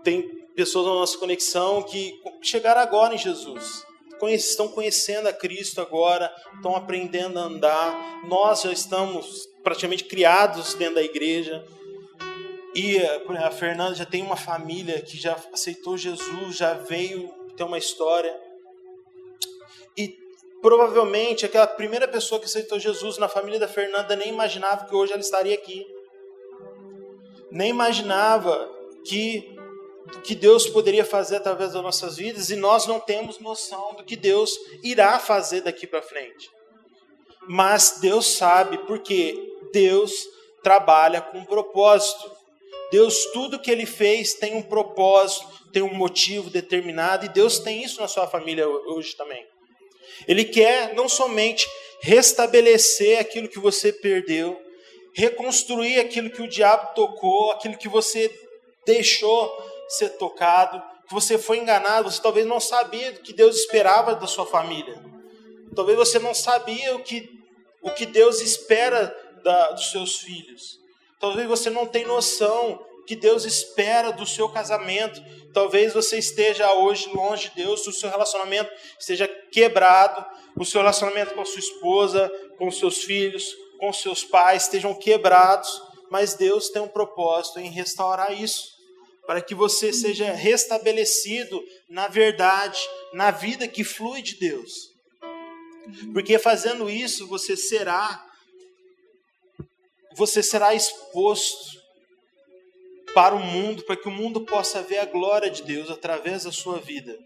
tem 0.03 0.21
pessoas 0.53 0.85
na 0.85 0.95
nossa 0.95 1.17
conexão 1.17 1.81
que 1.81 2.21
chegaram 2.41 2.81
agora 2.81 3.15
em 3.15 3.17
Jesus, 3.17 3.85
estão 4.29 4.67
conhecendo 4.67 5.27
a 5.27 5.33
Cristo 5.33 5.81
agora, 5.81 6.33
estão 6.55 6.75
aprendendo 6.75 7.39
a 7.39 7.43
andar. 7.43 8.25
Nós 8.27 8.61
já 8.61 8.71
estamos 8.71 9.47
praticamente 9.63 10.05
criados 10.05 10.73
dentro 10.73 10.95
da 10.95 11.03
igreja. 11.03 11.63
E 12.73 12.97
a 12.99 13.51
Fernanda 13.51 13.95
já 13.95 14.05
tem 14.05 14.21
uma 14.23 14.37
família 14.37 15.01
que 15.01 15.17
já 15.17 15.37
aceitou 15.51 15.97
Jesus, 15.97 16.55
já 16.55 16.73
veio 16.73 17.29
ter 17.55 17.63
uma 17.63 17.77
história. 17.77 18.33
E 19.97 20.17
provavelmente 20.61 21.45
aquela 21.45 21.67
primeira 21.67 22.07
pessoa 22.07 22.39
que 22.39 22.45
aceitou 22.45 22.79
Jesus 22.79 23.17
na 23.17 23.27
família 23.27 23.59
da 23.59 23.67
Fernanda 23.67 24.15
nem 24.15 24.29
imaginava 24.29 24.85
que 24.85 24.95
hoje 24.95 25.11
ela 25.11 25.21
estaria 25.21 25.53
aqui. 25.53 25.85
Nem 27.51 27.69
imaginava 27.69 28.69
que 29.05 29.60
do 30.05 30.21
que 30.21 30.35
Deus 30.35 30.67
poderia 30.67 31.05
fazer 31.05 31.37
através 31.37 31.73
das 31.73 31.83
nossas 31.83 32.17
vidas 32.17 32.49
e 32.49 32.55
nós 32.55 32.87
não 32.87 32.99
temos 32.99 33.39
noção 33.39 33.95
do 33.95 34.03
que 34.03 34.15
Deus 34.15 34.57
irá 34.83 35.19
fazer 35.19 35.61
daqui 35.61 35.85
para 35.85 36.01
frente. 36.01 36.49
Mas 37.47 37.97
Deus 37.99 38.35
sabe 38.35 38.77
porque 38.79 39.37
Deus 39.71 40.11
trabalha 40.63 41.21
com 41.21 41.43
propósito. 41.45 42.31
Deus, 42.91 43.25
tudo 43.33 43.59
que 43.59 43.71
ele 43.71 43.85
fez 43.85 44.33
tem 44.33 44.55
um 44.55 44.61
propósito, 44.61 45.47
tem 45.71 45.81
um 45.81 45.93
motivo 45.93 46.49
determinado, 46.49 47.25
e 47.25 47.29
Deus 47.29 47.59
tem 47.59 47.83
isso 47.83 48.01
na 48.01 48.07
sua 48.07 48.27
família 48.27 48.67
hoje 48.67 49.15
também. 49.15 49.45
Ele 50.27 50.43
quer 50.43 50.93
não 50.93 51.07
somente 51.07 51.65
restabelecer 52.01 53.19
aquilo 53.19 53.47
que 53.47 53.59
você 53.59 53.93
perdeu, 53.93 54.59
reconstruir 55.13 55.99
aquilo 55.99 56.29
que 56.29 56.41
o 56.41 56.47
diabo 56.47 56.93
tocou, 56.93 57.51
aquilo 57.51 57.77
que 57.77 57.87
você 57.87 58.29
deixou 58.85 59.49
ser 59.91 60.09
tocado, 60.17 60.81
que 61.05 61.13
você 61.13 61.37
foi 61.37 61.57
enganado, 61.57 62.09
você 62.09 62.21
talvez 62.21 62.45
não 62.45 62.59
sabia 62.59 63.11
o 63.11 63.15
que 63.15 63.33
Deus 63.33 63.57
esperava 63.57 64.15
da 64.15 64.25
sua 64.25 64.45
família. 64.45 64.97
Talvez 65.75 65.97
você 65.97 66.17
não 66.19 66.33
sabia 66.33 66.95
o 66.95 67.03
que, 67.03 67.29
o 67.81 67.91
que 67.91 68.05
Deus 68.05 68.39
espera 68.39 69.13
da, 69.43 69.71
dos 69.71 69.91
seus 69.91 70.19
filhos. 70.19 70.79
Talvez 71.19 71.47
você 71.47 71.69
não 71.69 71.85
tenha 71.85 72.07
noção 72.07 72.79
que 73.05 73.15
Deus 73.15 73.43
espera 73.43 74.11
do 74.11 74.25
seu 74.25 74.47
casamento. 74.47 75.21
Talvez 75.53 75.93
você 75.93 76.17
esteja 76.17 76.71
hoje 76.73 77.09
longe 77.13 77.49
de 77.49 77.55
Deus, 77.55 77.85
o 77.85 77.91
seu 77.91 78.09
relacionamento 78.09 78.71
esteja 78.97 79.27
quebrado, 79.51 80.25
o 80.55 80.63
seu 80.63 80.79
relacionamento 80.79 81.33
com 81.33 81.41
a 81.41 81.45
sua 81.45 81.59
esposa, 81.59 82.31
com 82.57 82.71
seus 82.71 83.03
filhos, 83.03 83.53
com 83.77 83.91
seus 83.91 84.23
pais 84.23 84.63
estejam 84.63 84.93
quebrados, 84.93 85.81
mas 86.09 86.35
Deus 86.35 86.69
tem 86.69 86.81
um 86.81 86.87
propósito 86.87 87.59
em 87.59 87.69
restaurar 87.69 88.31
isso 88.31 88.80
para 89.25 89.41
que 89.41 89.55
você 89.55 89.93
seja 89.93 90.31
restabelecido 90.31 91.63
na 91.89 92.07
verdade, 92.07 92.79
na 93.13 93.31
vida 93.31 93.67
que 93.67 93.83
flui 93.83 94.21
de 94.21 94.35
Deus. 94.35 94.91
Porque 96.13 96.37
fazendo 96.39 96.89
isso, 96.89 97.27
você 97.27 97.55
será 97.55 98.27
você 100.15 100.43
será 100.43 100.73
exposto 100.73 101.81
para 103.13 103.35
o 103.35 103.39
mundo, 103.39 103.83
para 103.83 103.95
que 103.95 104.07
o 104.07 104.11
mundo 104.11 104.41
possa 104.41 104.81
ver 104.81 104.99
a 104.99 105.05
glória 105.05 105.49
de 105.49 105.63
Deus 105.63 105.89
através 105.89 106.43
da 106.43 106.51
sua 106.51 106.79
vida. 106.79 107.17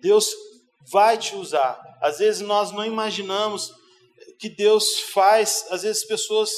Deus 0.00 0.30
vai 0.90 1.18
te 1.18 1.34
usar. 1.34 1.80
Às 2.02 2.18
vezes 2.18 2.40
nós 2.40 2.70
não 2.70 2.84
imaginamos 2.84 3.72
que 4.38 4.48
Deus 4.48 5.00
faz, 5.12 5.66
às 5.70 5.82
vezes 5.82 6.04
pessoas 6.04 6.50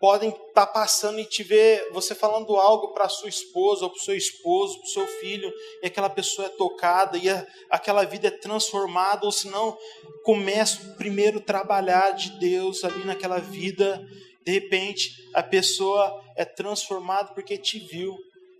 podem 0.00 0.30
estar 0.30 0.44
tá 0.54 0.66
passando 0.66 1.20
e 1.20 1.26
te 1.26 1.42
ver 1.42 1.90
você 1.92 2.14
falando 2.14 2.56
algo 2.56 2.94
para 2.94 3.06
sua 3.08 3.28
esposa, 3.28 3.84
ou 3.84 3.90
para 3.90 4.00
o 4.00 4.02
seu 4.02 4.16
esposo, 4.16 4.78
para 4.78 4.86
o 4.86 4.90
seu 4.90 5.06
filho, 5.06 5.52
e 5.82 5.86
aquela 5.86 6.08
pessoa 6.08 6.46
é 6.46 6.50
tocada, 6.50 7.18
e 7.18 7.28
a, 7.28 7.46
aquela 7.68 8.02
vida 8.04 8.28
é 8.28 8.30
transformada, 8.30 9.26
ou 9.26 9.30
senão 9.30 9.76
começa 10.24 10.82
o 10.82 10.96
primeiro 10.96 11.38
trabalhar 11.38 12.12
de 12.12 12.30
Deus 12.38 12.82
ali 12.82 13.04
naquela 13.04 13.38
vida, 13.38 14.02
de 14.42 14.52
repente 14.52 15.28
a 15.34 15.42
pessoa 15.42 16.24
é 16.34 16.46
transformada 16.46 17.34
porque 17.34 17.58
te 17.58 17.78
viu, 17.78 18.16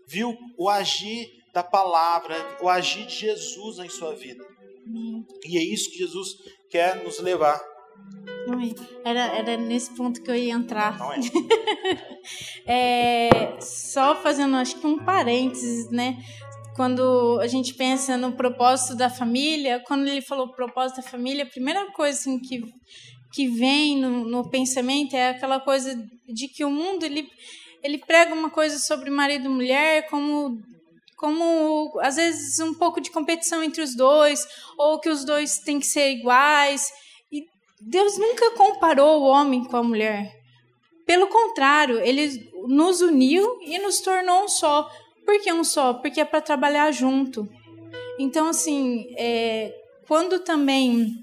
viu 0.07 0.37
o 0.59 0.69
agir 0.69 1.27
da 1.55 1.63
palavra, 1.63 2.37
o 2.61 2.69
agir 2.69 3.07
de 3.07 3.15
Jesus 3.15 3.79
em 3.79 3.89
sua 3.89 4.15
vida. 4.15 4.45
E 5.45 5.57
é 5.57 5.63
isso 5.63 5.91
que 5.91 5.99
Jesus 5.99 6.37
quer 6.69 7.03
nos 7.03 7.19
levar. 7.19 7.70
Era, 9.05 9.21
era 9.37 9.57
nesse 9.57 9.91
ponto 9.95 10.23
que 10.23 10.31
eu 10.31 10.35
ia 10.35 10.53
entrar. 10.53 10.99
Não 10.99 11.13
é. 11.13 11.21
é, 12.67 13.61
só 13.61 14.15
fazendo, 14.17 14.57
acho 14.57 14.79
que 14.79 14.87
um 14.87 14.99
parênteses, 14.99 15.91
né? 15.91 16.23
Quando 16.75 17.39
a 17.41 17.47
gente 17.47 17.75
pensa 17.75 18.17
no 18.17 18.33
propósito 18.33 18.97
da 18.97 19.11
família, 19.11 19.83
quando 19.87 20.07
ele 20.07 20.23
falou 20.23 20.49
propósito 20.49 20.97
da 20.97 21.03
família, 21.03 21.45
a 21.45 21.49
primeira 21.49 21.91
coisa 21.93 22.19
assim, 22.19 22.39
que, 22.39 22.65
que 23.33 23.49
vem 23.49 23.99
no, 23.99 24.25
no 24.25 24.49
pensamento 24.49 25.15
é 25.15 25.31
aquela 25.31 25.61
coisa 25.61 25.95
de 26.27 26.49
que 26.49 26.65
o 26.65 26.71
mundo 26.71 27.05
ele, 27.05 27.29
ele 27.83 27.99
prega 27.99 28.35
uma 28.35 28.51
coisa 28.51 28.79
sobre 28.79 29.11
marido 29.11 29.47
e 29.47 29.49
mulher 29.49 30.09
como 30.09 30.59
como 31.17 32.01
às 32.01 32.17
vezes 32.17 32.59
um 32.61 32.73
pouco 32.73 32.99
de 32.99 33.11
competição 33.11 33.63
entre 33.63 33.83
os 33.83 33.95
dois 33.95 34.49
ou 34.79 34.99
que 34.99 35.11
os 35.11 35.23
dois 35.23 35.59
têm 35.59 35.79
que 35.79 35.85
ser 35.85 36.13
iguais 36.13 36.91
Deus 37.81 38.19
nunca 38.19 38.51
comparou 38.53 39.23
o 39.23 39.27
homem 39.27 39.65
com 39.65 39.77
a 39.77 39.83
mulher. 39.83 40.39
Pelo 41.07 41.27
contrário, 41.29 41.99
ele 42.01 42.51
nos 42.67 43.01
uniu 43.01 43.59
e 43.63 43.79
nos 43.79 44.01
tornou 44.01 44.45
um 44.45 44.49
só. 44.49 44.89
Por 45.25 45.41
que 45.41 45.53
um 45.53 45.65
só? 45.65 45.95
Porque 45.95 46.21
é 46.21 46.25
para 46.25 46.41
trabalhar 46.41 46.93
junto. 46.93 47.49
Então, 48.19 48.49
assim, 48.49 49.07
é, 49.17 49.75
quando 50.07 50.41
também 50.41 51.15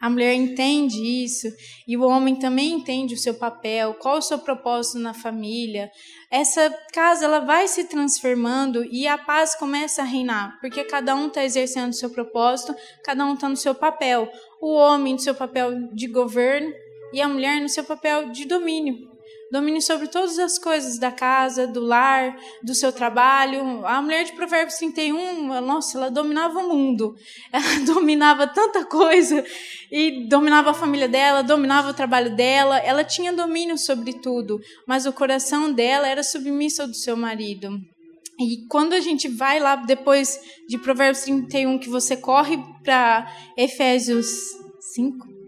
a 0.00 0.08
mulher 0.08 0.32
entende 0.34 0.98
isso 0.98 1.46
e 1.86 1.96
o 1.96 2.02
homem 2.04 2.36
também 2.36 2.72
entende 2.72 3.14
o 3.14 3.18
seu 3.18 3.34
papel, 3.34 3.94
qual 3.94 4.18
o 4.18 4.22
seu 4.22 4.38
propósito 4.38 4.98
na 4.98 5.12
família, 5.12 5.90
essa 6.30 6.74
casa 6.92 7.26
ela 7.26 7.40
vai 7.40 7.68
se 7.68 7.84
transformando 7.84 8.82
e 8.84 9.06
a 9.06 9.18
paz 9.18 9.54
começa 9.54 10.00
a 10.00 10.06
reinar, 10.06 10.58
porque 10.60 10.84
cada 10.84 11.14
um 11.14 11.26
está 11.26 11.44
exercendo 11.44 11.90
o 11.90 11.96
seu 11.96 12.08
propósito, 12.08 12.74
cada 13.04 13.26
um 13.26 13.34
está 13.34 13.48
no 13.48 13.56
seu 13.56 13.74
papel. 13.74 14.28
O 14.60 14.74
homem 14.74 15.14
no 15.14 15.18
seu 15.18 15.34
papel 15.34 15.92
de 15.92 16.06
governo 16.06 16.72
e 17.12 17.20
a 17.20 17.28
mulher 17.28 17.60
no 17.60 17.68
seu 17.68 17.84
papel 17.84 18.30
de 18.30 18.46
domínio 18.46 19.10
domine 19.50 19.82
sobre 19.82 20.06
todas 20.06 20.38
as 20.38 20.58
coisas 20.58 20.98
da 20.98 21.10
casa, 21.10 21.66
do 21.66 21.80
lar, 21.80 22.36
do 22.62 22.74
seu 22.74 22.92
trabalho. 22.92 23.84
A 23.84 24.00
mulher 24.00 24.24
de 24.24 24.32
Provérbios 24.32 24.76
31, 24.76 25.60
nossa, 25.60 25.98
ela 25.98 26.10
dominava 26.10 26.60
o 26.60 26.68
mundo. 26.68 27.14
Ela 27.52 27.84
dominava 27.84 28.46
tanta 28.46 28.84
coisa 28.84 29.44
e 29.90 30.28
dominava 30.28 30.70
a 30.70 30.74
família 30.74 31.08
dela, 31.08 31.42
dominava 31.42 31.90
o 31.90 31.94
trabalho 31.94 32.34
dela. 32.36 32.78
Ela 32.78 33.02
tinha 33.02 33.32
domínio 33.32 33.76
sobre 33.76 34.14
tudo, 34.14 34.60
mas 34.86 35.04
o 35.04 35.12
coração 35.12 35.72
dela 35.72 36.06
era 36.06 36.22
submisso 36.22 36.82
ao 36.82 36.88
do 36.88 36.94
seu 36.94 37.16
marido. 37.16 37.70
E 38.38 38.66
quando 38.68 38.94
a 38.94 39.00
gente 39.00 39.28
vai 39.28 39.60
lá 39.60 39.76
depois 39.76 40.40
de 40.68 40.78
Provérbios 40.78 41.24
31, 41.24 41.78
que 41.78 41.90
você 41.90 42.16
corre 42.16 42.56
para 42.82 43.30
Efésios 43.56 44.26
5, 44.94 45.39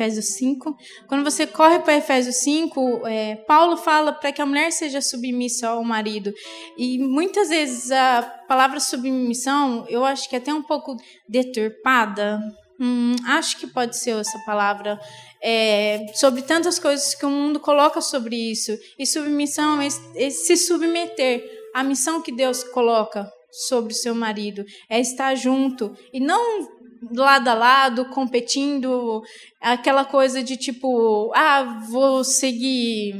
Efésios 0.00 0.28
5. 0.36 0.74
Quando 1.06 1.22
você 1.22 1.46
corre 1.46 1.78
para 1.80 1.96
Efésios 1.96 2.36
5, 2.36 3.06
é, 3.06 3.36
Paulo 3.36 3.76
fala 3.76 4.12
para 4.12 4.32
que 4.32 4.40
a 4.40 4.46
mulher 4.46 4.72
seja 4.72 5.02
submissa 5.02 5.68
ao 5.68 5.84
marido. 5.84 6.32
E 6.78 6.98
muitas 6.98 7.50
vezes 7.50 7.90
a 7.92 8.22
palavra 8.48 8.80
submissão, 8.80 9.84
eu 9.88 10.02
acho 10.02 10.28
que 10.28 10.34
é 10.34 10.38
até 10.38 10.54
um 10.54 10.62
pouco 10.62 10.96
deturpada. 11.28 12.40
Hum, 12.80 13.14
acho 13.26 13.58
que 13.58 13.66
pode 13.66 13.98
ser 13.98 14.18
essa 14.18 14.38
palavra. 14.46 14.98
É, 15.42 16.06
sobre 16.14 16.40
tantas 16.42 16.78
coisas 16.78 17.14
que 17.14 17.26
o 17.26 17.30
mundo 17.30 17.60
coloca 17.60 18.00
sobre 18.00 18.36
isso. 18.36 18.72
E 18.98 19.06
submissão 19.06 19.82
é, 19.82 19.88
é 20.16 20.30
se 20.30 20.56
submeter 20.56 21.44
à 21.74 21.82
missão 21.82 22.22
que 22.22 22.32
Deus 22.32 22.64
coloca 22.64 23.30
sobre 23.50 23.92
o 23.92 23.96
seu 23.96 24.14
marido. 24.14 24.64
É 24.88 24.98
estar 24.98 25.34
junto. 25.34 25.94
E 26.10 26.20
não 26.20 26.79
lado 27.10 27.48
a 27.48 27.54
lado, 27.54 28.04
competindo, 28.06 29.22
aquela 29.60 30.04
coisa 30.04 30.42
de 30.42 30.56
tipo, 30.56 31.32
ah, 31.34 31.82
vou 31.88 32.24
seguir 32.24 33.14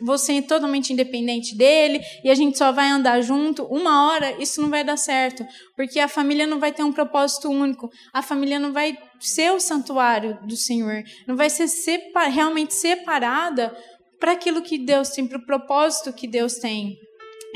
vou 0.00 0.18
ser 0.18 0.42
totalmente 0.42 0.92
independente 0.92 1.56
dele 1.56 2.00
e 2.22 2.30
a 2.30 2.34
gente 2.34 2.58
só 2.58 2.72
vai 2.72 2.88
andar 2.90 3.20
junto, 3.20 3.64
uma 3.64 4.08
hora 4.08 4.42
isso 4.42 4.60
não 4.60 4.68
vai 4.68 4.82
dar 4.84 4.96
certo, 4.96 5.46
porque 5.76 6.00
a 6.00 6.08
família 6.08 6.46
não 6.46 6.58
vai 6.58 6.72
ter 6.72 6.82
um 6.82 6.92
propósito 6.92 7.48
único, 7.48 7.90
a 8.12 8.22
família 8.22 8.58
não 8.58 8.72
vai 8.72 8.98
ser 9.20 9.52
o 9.52 9.60
santuário 9.60 10.38
do 10.42 10.56
Senhor, 10.56 11.02
não 11.26 11.36
vai 11.36 11.48
ser 11.48 11.68
separ, 11.68 12.28
realmente 12.28 12.74
separada 12.74 13.74
para 14.18 14.32
aquilo 14.32 14.62
que 14.62 14.78
Deus 14.78 15.10
tem, 15.10 15.26
para 15.26 15.38
o 15.38 15.46
propósito 15.46 16.12
que 16.12 16.26
Deus 16.26 16.54
tem. 16.54 16.96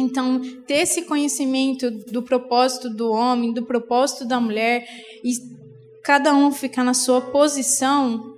Então, 0.00 0.40
ter 0.64 0.74
esse 0.74 1.02
conhecimento 1.02 1.90
do 1.90 2.22
propósito 2.22 2.88
do 2.88 3.10
homem, 3.10 3.52
do 3.52 3.66
propósito 3.66 4.24
da 4.24 4.38
mulher, 4.38 4.86
e 5.24 5.57
cada 6.08 6.34
um 6.34 6.50
ficar 6.50 6.82
na 6.82 6.94
sua 6.94 7.20
posição, 7.20 8.34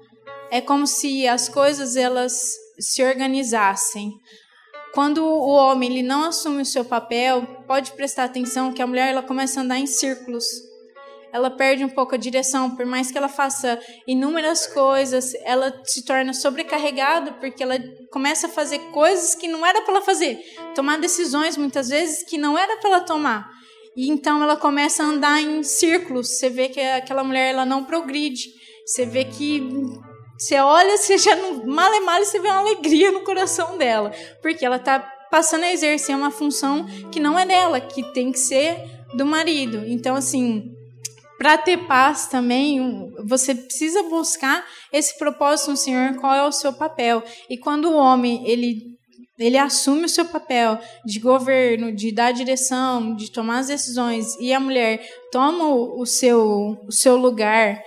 é 0.51 0.61
como 0.61 0.89
se 0.89 1.29
as 1.29 1.49
coisas 1.49 1.95
elas 1.95 2.35
se 2.81 3.01
organizassem. 3.01 4.11
Quando 4.93 5.25
o 5.25 5.51
homem 5.51 5.89
ele 5.89 6.03
não 6.03 6.25
assume 6.25 6.63
o 6.63 6.67
seu 6.67 6.85
papel, 6.85 7.47
pode 7.69 7.93
prestar 7.93 8.25
atenção 8.25 8.73
que 8.73 8.83
a 8.83 8.87
mulher 8.89 9.11
ela 9.11 9.23
começa 9.23 9.61
a 9.61 9.63
andar 9.63 9.79
em 9.79 9.87
círculos. 9.87 10.45
Ela 11.33 11.49
perde 11.49 11.85
um 11.85 11.89
pouco 11.89 12.17
a 12.17 12.19
direção, 12.19 12.75
por 12.75 12.85
mais 12.85 13.13
que 13.13 13.17
ela 13.17 13.29
faça 13.29 13.79
inúmeras 14.05 14.67
coisas, 14.67 15.33
ela 15.45 15.73
se 15.85 16.05
torna 16.05 16.33
sobrecarregada 16.33 17.35
porque 17.35 17.63
ela 17.63 17.79
começa 18.11 18.49
a 18.49 18.51
fazer 18.51 18.81
coisas 18.91 19.37
que 19.37 19.47
não 19.47 19.65
era 19.65 19.81
para 19.83 19.95
ela 19.95 20.03
fazer, 20.03 20.41
tomar 20.75 20.99
decisões 20.99 21.57
muitas 21.57 21.89
vezes 21.89 22.25
que 22.25 22.37
não 22.37 22.59
era 22.59 22.79
para 22.79 22.91
ela 22.91 23.01
tomar. 23.03 23.60
E 23.97 24.11
então 24.11 24.43
ela 24.43 24.57
começa 24.57 25.03
a 25.03 25.07
andar 25.07 25.41
em 25.41 25.63
círculos. 25.63 26.29
Você 26.29 26.49
vê 26.49 26.69
que 26.69 26.81
aquela 26.81 27.25
mulher 27.25 27.51
ela 27.51 27.65
não 27.65 27.85
progride. 27.85 28.45
Você 28.87 29.05
vê 29.05 29.25
que 29.25 29.63
você 30.39 30.59
olha, 30.59 30.97
você 30.97 31.19
já 31.19 31.37
não, 31.37 31.67
mal 31.67 31.93
e 31.95 32.01
mal, 32.01 32.25
você 32.25 32.41
vê 32.41 32.49
uma 32.49 32.61
alegria 32.61 33.13
no 33.13 33.21
coração 33.21 33.77
dela, 33.77 34.11
porque 34.41 34.65
ela 34.65 34.77
está 34.77 34.99
passando 35.31 35.65
a 35.65 35.73
exercer 35.73 36.17
uma 36.17 36.31
função 36.31 36.87
que 37.13 37.21
não 37.21 37.39
é 37.39 37.45
dela, 37.45 37.79
que 37.79 38.03
tem 38.15 38.33
que 38.33 38.39
ser 38.39 38.83
do 39.15 39.27
marido. 39.27 39.85
Então, 39.87 40.17
assim, 40.17 40.73
para 41.39 41.59
ter 41.59 41.87
paz 41.87 42.27
também, 42.27 43.13
você 43.25 43.55
precisa 43.55 44.03
buscar 44.05 44.65
esse 44.93 45.19
propósito 45.19 45.71
no 45.71 45.77
Senhor, 45.77 46.17
qual 46.17 46.35
é 46.35 46.47
o 46.47 46.53
seu 46.53 46.73
papel. 46.73 47.23
E 47.49 47.59
quando 47.59 47.91
o 47.91 47.97
homem, 47.97 48.43
ele 48.49 48.99
ele 49.41 49.57
assume 49.57 50.05
o 50.05 50.09
seu 50.09 50.27
papel 50.27 50.79
de 51.05 51.19
governo, 51.19 51.91
de 51.91 52.13
dar 52.13 52.31
direção, 52.31 53.17
de 53.17 53.31
tomar 53.33 53.61
as 53.61 53.69
decisões, 53.69 54.37
e 54.39 54.53
a 54.53 54.61
mulher 54.61 55.01
toma 55.33 55.67
o 55.67 56.05
seu, 56.05 56.79
o 56.87 56.93
seu 56.93 57.17
lugar 57.17 57.83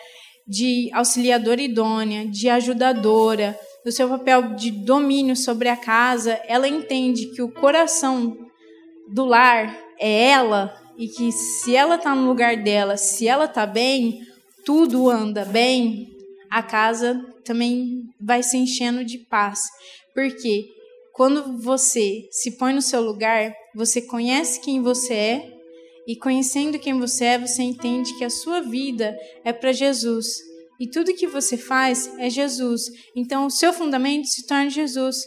de 0.48 0.89
auxiliadora 0.92 1.62
idônea, 1.62 2.26
de 2.26 2.50
ajudadora, 2.50 3.58
do 3.86 3.92
seu 3.92 4.10
papel 4.10 4.56
de 4.56 4.72
domínio 4.72 5.36
sobre 5.36 5.70
a 5.70 5.78
casa, 5.78 6.42
ela 6.48 6.68
entende 6.68 7.28
que 7.28 7.42
o 7.42 7.52
coração 7.52 8.36
do 9.10 9.26
lar 9.26 9.78
é 10.00 10.30
ela 10.30 10.74
e 10.98 11.08
que 11.08 11.32
se 11.32 11.76
ela 11.76 11.96
está 11.96 12.16
no 12.16 12.28
lugar 12.28 12.58
dela, 12.58 12.98
se 12.98 13.28
ela 13.28 13.46
está 13.46 13.66
bem, 13.66 14.22
tudo 14.66 15.10
anda 15.10 15.44
bem, 15.46 16.08
a 16.50 16.63
casa 16.63 17.26
também 17.44 18.04
vai 18.20 18.42
se 18.42 18.58
enchendo 18.58 19.04
de 19.04 19.18
paz. 19.18 19.60
Porque 20.13 20.66
quando 21.13 21.60
você 21.60 22.28
se 22.32 22.58
põe 22.58 22.73
no 22.73 22.82
seu 22.82 22.99
lugar, 22.99 23.54
você 23.76 24.02
conhece 24.02 24.60
quem 24.60 24.82
você 24.82 25.13
é 25.13 25.54
e 26.08 26.15
conhecendo 26.15 26.80
quem 26.80 26.99
você 26.99 27.26
é, 27.26 27.38
você 27.38 27.62
entende 27.62 28.17
que 28.17 28.26
a 28.26 28.32
sua 28.32 28.62
vida 28.62 29.15
é 29.45 29.54
para 29.54 29.71
Jesus. 29.71 30.41
E 30.80 30.89
tudo 30.89 31.13
que 31.13 31.28
você 31.28 31.56
faz 31.56 32.12
é 32.17 32.32
Jesus. 32.32 32.86
Então, 33.15 33.45
o 33.45 33.52
seu 33.52 33.71
fundamento 33.71 34.28
se 34.28 34.47
torna 34.47 34.71
Jesus. 34.71 35.17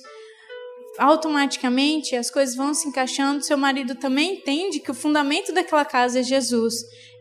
Automaticamente, 0.99 2.16
as 2.16 2.33
coisas 2.33 2.57
vão 2.57 2.75
se 2.75 2.88
encaixando. 2.88 3.44
Seu 3.44 3.57
marido 3.57 3.94
também 3.94 4.38
entende 4.38 4.81
que 4.81 4.90
o 4.90 4.94
fundamento 4.94 5.53
daquela 5.53 5.85
casa 5.85 6.18
é 6.18 6.22
Jesus. 6.22 6.75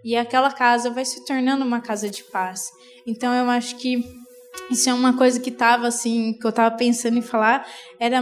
E 0.04 0.18
aquela 0.18 0.52
casa 0.52 0.90
vai 0.90 1.06
se 1.06 1.24
tornando 1.24 1.64
uma 1.64 1.82
casa 1.82 2.10
de 2.10 2.24
paz. 2.24 2.72
Então, 3.06 3.32
eu 3.32 3.48
acho 3.48 3.76
que 3.78 4.04
isso 4.70 4.90
é 4.90 4.94
uma 4.94 5.16
coisa 5.16 5.40
que 5.40 5.50
estava 5.50 5.88
assim, 5.88 6.34
que 6.40 6.46
eu 6.46 6.50
estava 6.50 6.76
pensando 6.76 7.18
em 7.18 7.22
falar, 7.22 7.68
era 8.00 8.22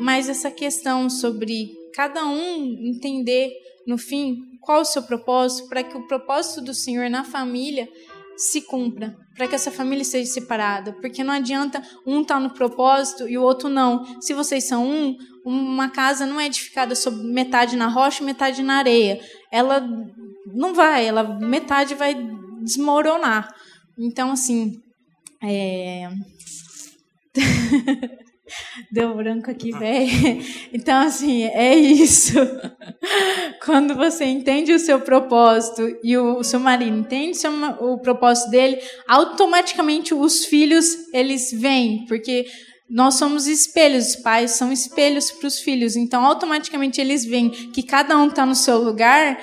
mais 0.00 0.28
essa 0.28 0.50
questão 0.50 1.08
sobre 1.08 1.70
cada 1.94 2.24
um 2.26 2.78
entender 2.80 3.50
no 3.86 3.96
fim 3.96 4.36
qual 4.60 4.82
o 4.82 4.84
seu 4.84 5.02
propósito, 5.02 5.68
para 5.68 5.82
que 5.82 5.96
o 5.96 6.06
propósito 6.06 6.60
do 6.60 6.74
Senhor 6.74 7.08
na 7.08 7.24
família 7.24 7.88
se 8.36 8.60
cumpra, 8.60 9.16
para 9.34 9.48
que 9.48 9.54
essa 9.54 9.70
família 9.70 10.04
seja 10.04 10.30
separada, 10.30 10.92
porque 11.00 11.24
não 11.24 11.34
adianta 11.34 11.82
um 12.06 12.20
estar 12.20 12.34
tá 12.34 12.40
no 12.40 12.50
propósito 12.50 13.28
e 13.28 13.36
o 13.36 13.42
outro 13.42 13.68
não. 13.68 14.04
Se 14.20 14.32
vocês 14.32 14.64
são 14.68 14.86
um, 14.86 15.16
uma 15.44 15.88
casa 15.88 16.24
não 16.24 16.38
é 16.38 16.46
edificada 16.46 16.94
sobre 16.94 17.26
metade 17.32 17.76
na 17.76 17.88
rocha, 17.88 18.22
metade 18.22 18.62
na 18.62 18.76
areia. 18.76 19.20
Ela 19.50 19.84
não 20.54 20.72
vai, 20.72 21.06
ela 21.06 21.24
metade 21.40 21.96
vai 21.96 22.14
desmoronar. 22.62 23.52
Então 23.98 24.30
assim, 24.30 24.80
é... 25.42 26.08
Deu 28.90 29.14
branco 29.14 29.50
aqui, 29.50 29.72
velho. 29.72 30.42
Então, 30.72 31.06
assim, 31.06 31.44
é 31.44 31.74
isso. 31.76 32.34
Quando 33.64 33.94
você 33.94 34.24
entende 34.24 34.72
o 34.72 34.78
seu 34.78 35.00
propósito 35.00 35.98
e 36.02 36.16
o, 36.16 36.42
seu 36.42 36.58
marido 36.58 36.96
entende 36.96 37.32
o, 37.32 37.40
seu, 37.40 37.52
o 37.52 37.98
propósito 37.98 38.50
dele, 38.50 38.78
automaticamente 39.06 40.14
os 40.14 40.46
filhos, 40.46 40.86
eles 41.12 41.50
vêm, 41.52 42.06
porque 42.06 42.46
nós 42.88 43.14
somos 43.16 43.46
espelhos, 43.46 44.08
os 44.08 44.16
pais 44.16 44.52
são 44.52 44.72
espelhos 44.72 45.30
para 45.30 45.46
os 45.46 45.60
filhos. 45.60 45.94
Então, 45.96 46.24
automaticamente 46.24 47.00
eles 47.00 47.24
veem 47.24 47.50
que 47.50 47.82
cada 47.82 48.16
um 48.16 48.28
está 48.28 48.46
no 48.46 48.54
seu 48.54 48.78
lugar, 48.78 49.38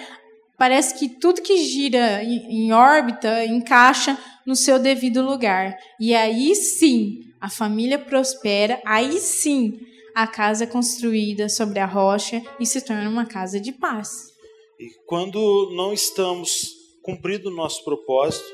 parece 0.58 0.97
que 0.97 1.08
tudo 1.08 1.41
que 1.41 1.58
gira 1.58 2.23
em, 2.23 2.65
em 2.65 2.71
órbita 2.73 3.45
encaixa 3.45 4.17
no 4.45 4.55
seu 4.55 4.79
devido 4.79 5.21
lugar. 5.21 5.77
E 5.99 6.13
aí 6.13 6.55
sim, 6.55 7.21
a 7.39 7.49
família 7.49 7.97
prospera, 7.97 8.81
aí 8.86 9.19
sim 9.19 9.79
a 10.15 10.25
casa 10.25 10.63
é 10.63 10.67
construída 10.67 11.49
sobre 11.49 11.79
a 11.79 11.86
rocha 11.86 12.41
e 12.60 12.65
se 12.65 12.81
torna 12.81 13.10
uma 13.10 13.25
casa 13.25 13.60
de 13.60 13.73
paz. 13.73 14.34
E 14.79 14.89
quando 15.05 15.71
não 15.75 15.91
estamos 15.91 16.73
cumprindo 17.01 17.49
o 17.49 17.55
nosso 17.55 17.84
propósito, 17.84 18.45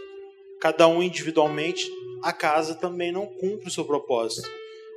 cada 0.60 0.88
um 0.88 1.02
individualmente, 1.02 1.90
a 2.24 2.34
casa 2.34 2.76
também 2.76 3.12
não 3.12 3.26
cumpre 3.26 3.68
o 3.68 3.72
seu 3.72 3.86
propósito. 3.86 4.50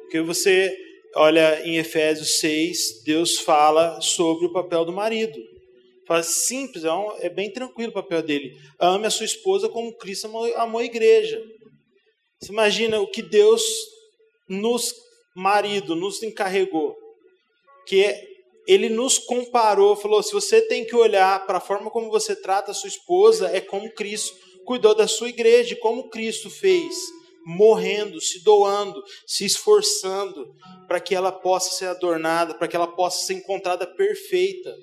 Porque 0.02 0.20
você 0.20 0.74
olha 1.16 1.66
em 1.66 1.76
Efésios 1.76 2.40
6, 2.40 3.02
Deus 3.04 3.38
fala 3.38 4.00
sobre 4.00 4.46
o 4.46 4.52
papel 4.52 4.84
do 4.84 4.92
marido. 4.92 5.38
Fala 6.06 6.22
simples, 6.22 6.84
é, 6.84 6.92
um, 6.92 7.16
é 7.18 7.28
bem 7.28 7.52
tranquilo 7.52 7.90
o 7.90 7.94
papel 7.94 8.22
dele. 8.22 8.56
Ame 8.78 9.06
a 9.06 9.10
sua 9.10 9.24
esposa 9.24 9.68
como 9.68 9.96
Cristo 9.96 10.26
amou, 10.26 10.54
amou 10.56 10.80
a 10.80 10.84
igreja. 10.84 11.42
Você 12.40 12.52
imagina 12.52 13.00
o 13.00 13.10
que 13.10 13.22
Deus 13.22 13.62
nos 14.48 14.94
marido 15.34 15.96
nos 15.96 16.22
encarregou, 16.22 16.94
que 17.86 18.14
ele 18.66 18.88
nos 18.88 19.18
comparou, 19.18 19.96
falou: 19.96 20.22
se 20.22 20.32
você 20.32 20.62
tem 20.62 20.84
que 20.84 20.94
olhar 20.94 21.46
para 21.46 21.58
a 21.58 21.60
forma 21.60 21.90
como 21.90 22.10
você 22.10 22.36
trata 22.36 22.70
a 22.70 22.74
sua 22.74 22.88
esposa, 22.88 23.48
é 23.48 23.60
como 23.60 23.92
Cristo 23.92 24.36
cuidou 24.64 24.94
da 24.94 25.06
sua 25.06 25.28
igreja, 25.28 25.76
como 25.76 26.08
Cristo 26.08 26.48
fez, 26.48 26.94
morrendo, 27.44 28.20
se 28.20 28.42
doando, 28.42 29.02
se 29.26 29.44
esforçando 29.44 30.54
para 30.86 31.00
que 31.00 31.14
ela 31.14 31.30
possa 31.30 31.76
ser 31.76 31.86
adornada, 31.86 32.54
para 32.54 32.68
que 32.68 32.76
ela 32.76 32.86
possa 32.86 33.26
ser 33.26 33.34
encontrada 33.34 33.86
perfeita. 33.86 34.74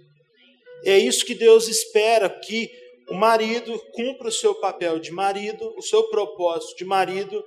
É 0.86 0.98
isso 0.98 1.26
que 1.26 1.36
Deus 1.36 1.68
espera 1.68 2.30
que 2.30 2.70
o 3.10 3.16
marido 3.16 3.78
cumpra 3.94 4.30
o 4.30 4.32
seu 4.32 4.56
papel 4.56 5.00
de 5.00 5.12
marido, 5.12 5.74
o 5.78 5.82
seu 5.82 6.04
propósito 6.06 6.78
de 6.78 6.86
marido, 6.86 7.44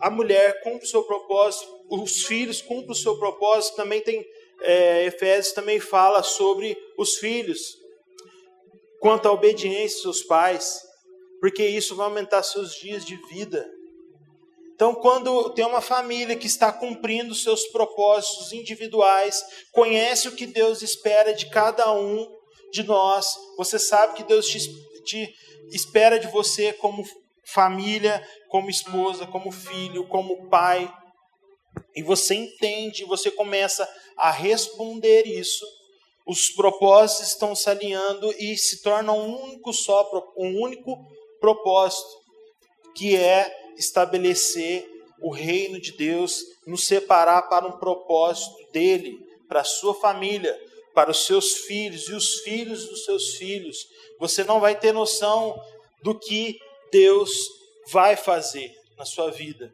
a 0.00 0.10
mulher 0.10 0.62
cumpre 0.62 0.86
o 0.86 0.88
seu 0.88 1.02
propósito, 1.02 1.66
os 1.90 2.24
filhos 2.24 2.62
cumprem 2.62 2.92
o 2.92 2.94
seu 2.94 3.18
propósito. 3.18 3.76
Também 3.76 4.00
tem, 4.00 4.24
é, 4.62 5.04
Efésios 5.04 5.52
também 5.52 5.80
fala 5.80 6.22
sobre 6.22 6.76
os 6.96 7.16
filhos, 7.16 7.76
quanto 9.00 9.26
à 9.26 9.32
obediência 9.32 9.96
aos 9.96 10.02
seus 10.02 10.22
pais, 10.22 10.80
porque 11.40 11.66
isso 11.66 11.96
vai 11.96 12.06
aumentar 12.06 12.42
seus 12.42 12.74
dias 12.74 13.04
de 13.04 13.16
vida. 13.28 13.68
Então, 14.74 14.94
quando 14.94 15.50
tem 15.50 15.66
uma 15.66 15.80
família 15.80 16.36
que 16.36 16.46
está 16.46 16.72
cumprindo 16.72 17.34
seus 17.34 17.66
propósitos 17.66 18.52
individuais, 18.52 19.44
conhece 19.72 20.28
o 20.28 20.36
que 20.36 20.46
Deus 20.46 20.82
espera 20.82 21.34
de 21.34 21.50
cada 21.50 21.92
um 21.92 22.37
de 22.72 22.82
nós, 22.82 23.26
você 23.56 23.78
sabe 23.78 24.14
que 24.14 24.24
Deus 24.24 24.46
te, 24.48 24.58
te 25.04 25.34
espera 25.72 26.18
de 26.18 26.26
você 26.28 26.72
como 26.72 27.04
família, 27.44 28.26
como 28.48 28.68
esposa, 28.70 29.26
como 29.26 29.50
filho, 29.50 30.06
como 30.08 30.48
pai, 30.48 30.92
e 31.94 32.02
você 32.02 32.34
entende, 32.34 33.04
você 33.04 33.30
começa 33.30 33.88
a 34.16 34.30
responder 34.30 35.26
isso, 35.26 35.64
os 36.26 36.50
propósitos 36.50 37.28
estão 37.28 37.54
se 37.54 37.70
alinhando 37.70 38.30
e 38.38 38.56
se 38.56 38.82
torna 38.82 39.12
um 39.12 39.42
único 39.44 39.72
só, 39.72 40.08
um 40.36 40.60
único 40.62 40.96
propósito, 41.40 42.08
que 42.94 43.16
é 43.16 43.50
estabelecer 43.76 44.86
o 45.22 45.30
reino 45.30 45.80
de 45.80 45.92
Deus, 45.92 46.44
nos 46.66 46.86
separar 46.86 47.42
para 47.48 47.66
um 47.66 47.78
propósito 47.78 48.70
dele, 48.72 49.18
para 49.48 49.60
a 49.60 49.64
sua 49.64 49.94
família, 49.94 50.56
para 50.98 51.12
os 51.12 51.26
seus 51.26 51.58
filhos 51.58 52.08
e 52.08 52.12
os 52.12 52.40
filhos 52.40 52.88
dos 52.88 53.04
seus 53.04 53.36
filhos. 53.36 53.86
Você 54.18 54.42
não 54.42 54.58
vai 54.58 54.76
ter 54.76 54.90
noção 54.90 55.56
do 56.02 56.18
que 56.18 56.58
Deus 56.90 57.30
vai 57.92 58.16
fazer 58.16 58.74
na 58.96 59.04
sua 59.04 59.30
vida 59.30 59.72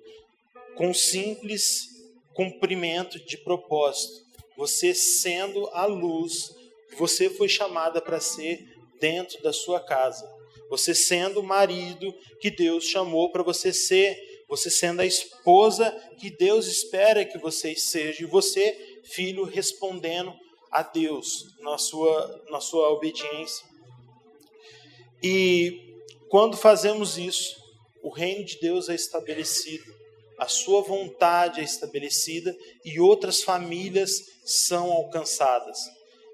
com 0.76 0.92
simples 0.92 1.86
cumprimento 2.34 3.18
de 3.24 3.38
propósito. 3.38 4.22
Você 4.58 4.92
sendo 4.92 5.66
a 5.68 5.86
luz 5.86 6.54
que 6.90 6.96
você 6.96 7.30
foi 7.30 7.48
chamada 7.48 8.02
para 8.02 8.20
ser 8.20 8.62
dentro 9.00 9.42
da 9.42 9.50
sua 9.50 9.80
casa. 9.80 10.30
Você 10.68 10.94
sendo 10.94 11.40
o 11.40 11.42
marido 11.42 12.14
que 12.38 12.50
Deus 12.50 12.84
chamou 12.84 13.32
para 13.32 13.42
você 13.42 13.72
ser. 13.72 14.44
Você 14.46 14.68
sendo 14.68 15.00
a 15.00 15.06
esposa 15.06 15.90
que 16.20 16.28
Deus 16.28 16.66
espera 16.66 17.24
que 17.24 17.38
você 17.38 17.74
seja. 17.74 18.22
E 18.22 18.26
você, 18.26 19.00
filho, 19.04 19.44
respondendo 19.44 20.43
a 20.74 20.82
Deus 20.82 21.54
na 21.60 21.78
sua, 21.78 22.44
na 22.50 22.60
sua 22.60 22.90
obediência. 22.90 23.64
E 25.22 26.02
quando 26.28 26.56
fazemos 26.56 27.16
isso, 27.16 27.56
o 28.02 28.10
reino 28.10 28.44
de 28.44 28.58
Deus 28.60 28.88
é 28.88 28.94
estabelecido 28.94 29.94
a 30.38 30.48
sua 30.48 30.82
vontade 30.82 31.60
é 31.60 31.64
estabelecida 31.64 32.56
e 32.84 32.98
outras 32.98 33.42
famílias 33.42 34.30
são 34.44 34.90
alcançadas. 34.90 35.78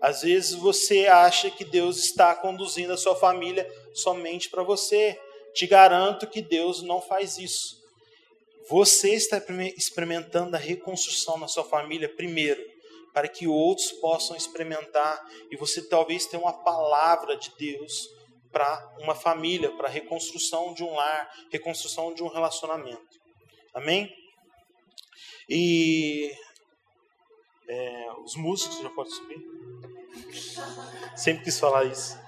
Às 0.00 0.22
vezes 0.22 0.54
você 0.54 1.06
acha 1.06 1.50
que 1.50 1.64
Deus 1.64 1.98
está 1.98 2.34
conduzindo 2.34 2.92
a 2.92 2.96
sua 2.96 3.14
família 3.14 3.70
somente 3.92 4.48
para 4.48 4.62
você. 4.62 5.18
Te 5.52 5.66
garanto 5.66 6.26
que 6.26 6.40
Deus 6.40 6.82
não 6.82 7.02
faz 7.02 7.36
isso. 7.36 7.78
Você 8.68 9.14
está 9.14 9.42
experimentando 9.76 10.56
a 10.56 10.58
reconstrução 10.58 11.36
na 11.36 11.48
sua 11.48 11.64
família 11.64 12.08
primeiro, 12.08 12.64
para 13.12 13.28
que 13.28 13.46
outros 13.46 13.92
possam 13.92 14.36
experimentar 14.36 15.20
e 15.50 15.56
você 15.56 15.86
talvez 15.88 16.26
tenha 16.26 16.42
uma 16.42 16.52
palavra 16.52 17.36
de 17.36 17.50
Deus 17.58 18.08
para 18.52 18.96
uma 18.98 19.14
família, 19.14 19.70
para 19.76 19.88
reconstrução 19.88 20.74
de 20.74 20.82
um 20.82 20.94
lar, 20.94 21.30
reconstrução 21.50 22.12
de 22.12 22.22
um 22.22 22.28
relacionamento. 22.28 23.20
Amém? 23.72 24.12
E 25.48 26.32
é, 27.68 28.06
os 28.24 28.34
músicos 28.36 28.80
já 28.80 28.90
podem 28.90 29.12
subir. 29.12 29.44
Sempre 31.16 31.44
quis 31.44 31.58
falar 31.58 31.84
isso. 31.84 32.18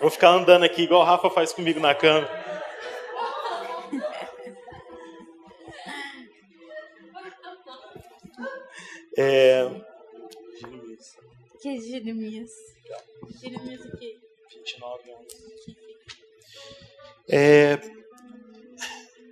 Vou 0.00 0.10
ficar 0.10 0.30
andando 0.30 0.64
aqui 0.64 0.82
igual 0.82 1.00
o 1.00 1.04
Rafa 1.04 1.28
faz 1.30 1.52
comigo 1.52 1.80
na 1.80 1.94
cama. 1.94 2.28
É... 9.20 9.68
Jeremias. 10.60 11.16
Que 11.60 11.68
é 11.68 11.80
Jeremias? 11.80 12.50
Jeremias 13.40 13.84
o 13.84 13.96
quê? 13.98 14.16
29 14.54 15.10
anos. 15.10 15.34
É, 17.28 17.78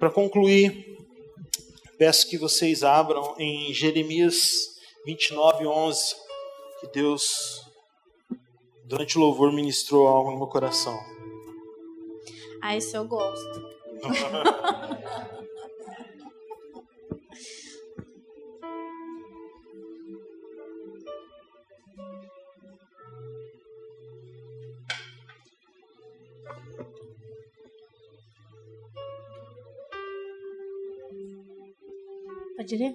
para 0.01 0.11
concluir, 0.11 0.99
peço 1.97 2.28
que 2.28 2.37
vocês 2.37 2.82
abram 2.82 3.37
em 3.39 3.72
Jeremias 3.72 4.76
29, 5.07 5.68
11, 5.68 6.16
que 6.80 6.89
Deus, 6.89 7.64
durante 8.87 9.16
o 9.16 9.20
louvor, 9.20 9.53
ministrou 9.53 10.09
algo 10.09 10.32
no 10.32 10.39
meu 10.39 10.49
coração. 10.49 10.99
Ah, 12.61 12.76
isso 12.76 12.97
eu 12.97 13.07
gosto. 13.07 13.76
Pode 32.57 32.75
ler? 32.75 32.95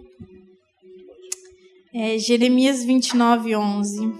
É, 1.93 2.17
Jeremias 2.17 2.83
29, 2.83 3.55
11. 3.55 4.13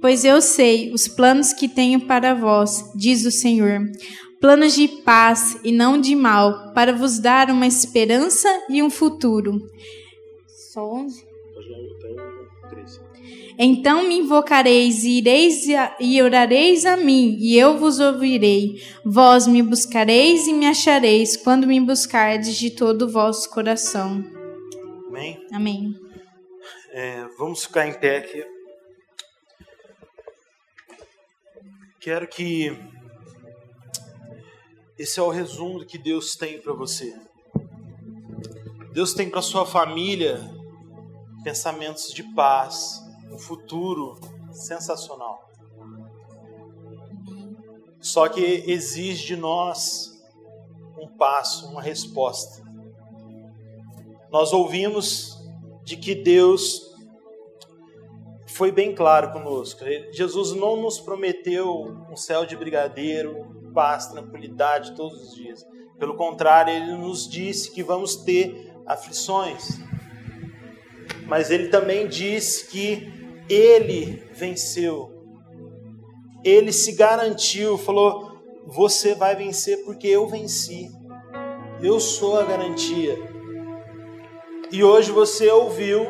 Pois 0.00 0.24
eu 0.24 0.40
sei 0.40 0.90
os 0.92 1.06
planos 1.06 1.52
que 1.52 1.68
tenho 1.68 2.00
para 2.06 2.34
vós, 2.34 2.90
diz 2.94 3.26
o 3.26 3.30
Senhor, 3.30 3.82
planos 4.40 4.74
de 4.74 4.88
paz 4.88 5.58
e 5.62 5.70
não 5.70 6.00
de 6.00 6.16
mal, 6.16 6.72
para 6.72 6.94
vos 6.94 7.18
dar 7.18 7.50
uma 7.50 7.66
esperança 7.66 8.48
e 8.70 8.82
um 8.82 8.88
futuro. 8.88 9.60
Só 10.72 10.90
11? 10.90 11.26
Então 13.58 14.08
me 14.08 14.20
invocareis 14.20 15.04
e 15.04 15.18
ireis 15.18 15.66
e 16.00 16.22
orareis 16.22 16.86
a 16.86 16.96
mim, 16.96 17.36
e 17.38 17.58
eu 17.58 17.76
vos 17.76 18.00
ouvirei. 18.00 18.80
Vós 19.04 19.46
me 19.46 19.62
buscareis 19.62 20.46
e 20.46 20.54
me 20.54 20.66
achareis 20.66 21.36
quando 21.36 21.66
me 21.66 21.78
buscardes 21.78 22.56
de 22.56 22.70
todo 22.70 23.02
o 23.02 23.10
vosso 23.10 23.50
coração. 23.50 24.39
Amém? 25.20 25.46
Amém. 25.52 26.00
É, 26.92 27.26
vamos 27.36 27.64
ficar 27.64 27.86
em 27.86 27.92
pé 27.92 28.16
aqui. 28.16 28.42
Quero 32.00 32.26
que 32.26 32.74
esse 34.98 35.20
é 35.20 35.22
o 35.22 35.28
resumo 35.28 35.84
que 35.84 35.98
Deus 35.98 36.36
tem 36.36 36.58
para 36.58 36.72
você. 36.72 37.14
Deus 38.94 39.12
tem 39.12 39.28
para 39.28 39.42
sua 39.42 39.66
família 39.66 40.40
pensamentos 41.44 42.14
de 42.14 42.22
paz, 42.34 43.02
um 43.30 43.38
futuro 43.38 44.18
sensacional. 44.50 45.50
Só 48.00 48.26
que 48.26 48.40
exige 48.40 49.26
de 49.26 49.36
nós 49.36 50.18
um 50.98 51.08
passo, 51.08 51.68
uma 51.68 51.82
resposta 51.82 52.69
nós 54.30 54.52
ouvimos 54.52 55.36
de 55.84 55.96
que 55.96 56.14
Deus 56.14 56.94
foi 58.46 58.70
bem 58.70 58.94
claro 58.94 59.32
conosco. 59.32 59.84
Jesus 60.12 60.52
não 60.52 60.76
nos 60.76 61.00
prometeu 61.00 61.96
um 62.10 62.16
céu 62.16 62.46
de 62.46 62.56
brigadeiro, 62.56 63.46
paz, 63.74 64.06
tranquilidade 64.06 64.94
todos 64.94 65.20
os 65.20 65.34
dias. 65.34 65.66
Pelo 65.98 66.14
contrário, 66.16 66.72
ele 66.72 66.96
nos 66.96 67.28
disse 67.28 67.70
que 67.70 67.82
vamos 67.82 68.16
ter 68.16 68.72
aflições. 68.86 69.80
Mas 71.26 71.50
ele 71.50 71.68
também 71.68 72.08
disse 72.08 72.66
que 72.66 73.12
ele 73.48 74.24
venceu. 74.32 75.12
Ele 76.44 76.72
se 76.72 76.92
garantiu, 76.92 77.76
falou: 77.76 78.40
"Você 78.66 79.14
vai 79.14 79.34
vencer 79.34 79.84
porque 79.84 80.06
eu 80.06 80.26
venci. 80.26 80.90
Eu 81.82 81.98
sou 81.98 82.38
a 82.38 82.44
garantia." 82.44 83.39
E 84.72 84.84
hoje 84.84 85.10
você 85.10 85.48
ouviu 85.50 86.06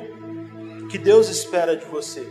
que 0.90 0.98
Deus 0.98 1.28
espera 1.28 1.76
de 1.76 1.84
você. 1.86 2.26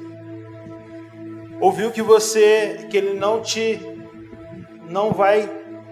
Ouviu 1.60 1.92
que 1.92 2.02
você 2.02 2.88
que 2.90 2.98
ele 2.98 3.14
não 3.14 3.42
te 3.42 3.80
não 4.88 5.12
vai 5.12 5.50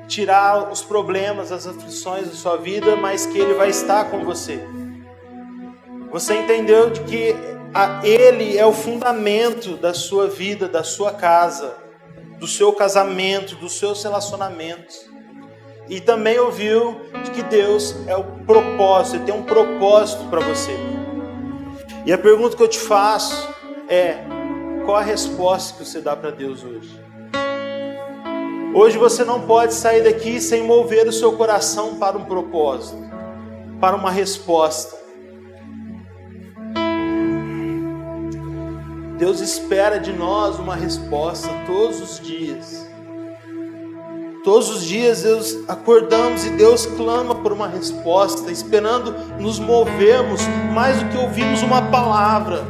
tirar 0.07 0.71
os 0.71 0.81
problemas, 0.81 1.51
as 1.51 1.67
aflições 1.67 2.27
da 2.27 2.33
sua 2.33 2.57
vida, 2.57 2.95
mas 2.95 3.25
que 3.25 3.37
ele 3.37 3.53
vai 3.53 3.69
estar 3.69 4.09
com 4.09 4.23
você. 4.23 4.59
Você 6.11 6.35
entendeu 6.35 6.89
de 6.89 7.01
que 7.01 7.35
ele 8.03 8.57
é 8.57 8.65
o 8.65 8.73
fundamento 8.73 9.75
da 9.75 9.93
sua 9.93 10.27
vida, 10.27 10.67
da 10.67 10.83
sua 10.83 11.11
casa, 11.11 11.75
do 12.39 12.47
seu 12.47 12.71
casamento, 12.73 13.55
dos 13.55 13.77
seus 13.77 14.03
relacionamentos. 14.03 15.05
E 15.89 16.01
também 16.01 16.37
ouviu 16.37 17.01
que 17.33 17.43
Deus 17.43 17.95
é 18.07 18.15
o 18.17 18.23
propósito, 18.23 19.25
tem 19.25 19.33
um 19.33 19.43
propósito 19.43 20.25
para 20.29 20.39
você. 20.39 20.75
E 22.03 22.11
a 22.11 22.17
pergunta 22.17 22.57
que 22.57 22.63
eu 22.63 22.67
te 22.67 22.79
faço 22.79 23.47
é: 23.87 24.17
qual 24.85 24.97
a 24.97 25.01
resposta 25.01 25.77
que 25.77 25.85
você 25.85 26.01
dá 26.01 26.15
para 26.15 26.31
Deus 26.31 26.63
hoje? 26.63 26.99
Hoje 28.73 28.97
você 28.97 29.23
não 29.23 29.41
pode 29.41 29.73
sair 29.73 30.03
daqui 30.03 30.41
sem 30.41 30.63
mover 30.63 31.07
o 31.07 31.13
seu 31.13 31.33
coração 31.33 31.95
para 31.95 32.17
um 32.17 32.25
propósito, 32.25 33.01
para 33.79 33.95
uma 33.95 34.09
resposta. 34.09 34.97
Deus 39.17 39.39
espera 39.39 39.99
de 39.99 40.11
nós 40.11 40.59
uma 40.59 40.75
resposta 40.75 41.49
todos 41.65 42.01
os 42.01 42.19
dias 42.19 42.86
Todos 44.47 44.69
os 44.69 44.85
dias 44.85 45.23
Deus 45.23 45.57
acordamos 45.67 46.45
e 46.45 46.51
Deus 46.51 46.85
clama 46.85 47.35
por 47.35 47.51
uma 47.51 47.67
resposta, 47.67 48.49
esperando 48.49 49.13
nos 49.37 49.59
movermos 49.59 50.39
mais 50.73 51.03
do 51.03 51.09
que 51.09 51.17
ouvimos 51.17 51.61
uma 51.63 51.81
palavra, 51.81 52.63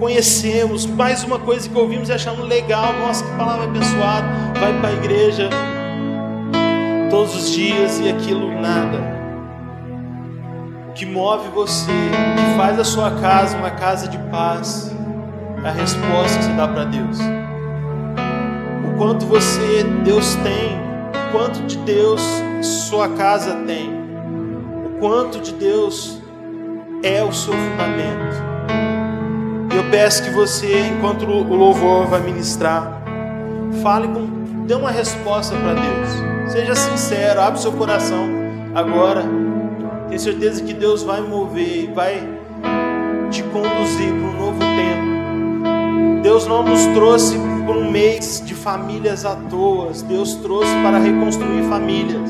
conhecemos 0.00 0.86
mais 0.86 1.22
uma 1.22 1.38
coisa 1.38 1.68
que 1.68 1.78
ouvimos 1.78 2.08
e 2.08 2.12
achamos 2.12 2.48
legal, 2.48 2.94
nossa 2.94 3.24
que 3.24 3.30
palavra 3.36 3.66
abençoada, 3.66 4.26
vai 4.58 4.76
para 4.80 4.88
a 4.88 4.92
igreja 4.92 5.48
todos 7.08 7.36
os 7.36 7.50
dias 7.52 8.00
e 8.00 8.08
aquilo 8.08 8.50
nada. 8.60 8.98
O 10.88 10.92
que 10.94 11.06
move 11.06 11.48
você, 11.50 11.92
o 11.92 12.36
que 12.40 12.56
faz 12.56 12.76
a 12.76 12.84
sua 12.84 13.12
casa 13.20 13.56
uma 13.56 13.70
casa 13.70 14.08
de 14.08 14.18
paz, 14.32 14.92
é 15.62 15.68
a 15.68 15.70
resposta 15.70 16.38
que 16.38 16.44
você 16.46 16.52
dá 16.54 16.66
para 16.66 16.86
Deus. 16.86 17.20
O 18.84 18.98
quanto 18.98 19.26
você, 19.26 19.84
Deus 20.02 20.34
tem 20.42 20.79
quanto 21.32 21.62
de 21.62 21.76
Deus 21.78 22.22
sua 22.62 23.08
casa 23.08 23.54
tem, 23.66 23.90
o 24.84 24.98
quanto 24.98 25.40
de 25.40 25.52
Deus 25.52 26.20
é 27.02 27.22
o 27.22 27.32
seu 27.32 27.52
fundamento. 27.52 28.50
Eu 29.74 29.90
peço 29.90 30.22
que 30.22 30.30
você, 30.30 30.88
enquanto 30.88 31.24
o 31.24 31.54
louvor 31.54 32.06
vai 32.06 32.20
ministrar, 32.20 33.02
fale 33.82 34.08
com, 34.08 34.64
dê 34.66 34.74
uma 34.74 34.90
resposta 34.90 35.56
para 35.56 35.74
Deus. 35.74 36.52
Seja 36.52 36.74
sincero, 36.74 37.40
abre 37.40 37.60
seu 37.60 37.72
coração 37.72 38.28
agora. 38.74 39.24
Tenho 40.08 40.20
certeza 40.20 40.62
que 40.62 40.74
Deus 40.74 41.02
vai 41.02 41.20
mover 41.20 41.84
e 41.84 41.86
vai 41.86 42.28
te 43.30 43.42
conduzir 43.44 44.12
para 44.12 44.28
um 44.28 44.36
novo 44.36 44.58
tempo. 44.58 46.22
Deus 46.22 46.46
não 46.46 46.64
nos 46.64 46.84
trouxe 46.88 47.38
por 47.70 47.76
um 47.76 47.88
mês 47.88 48.42
de 48.44 48.52
famílias 48.52 49.24
à 49.24 49.36
toa. 49.36 49.92
Deus 50.08 50.34
trouxe 50.34 50.72
para 50.82 50.98
reconstruir 50.98 51.62
famílias. 51.68 52.28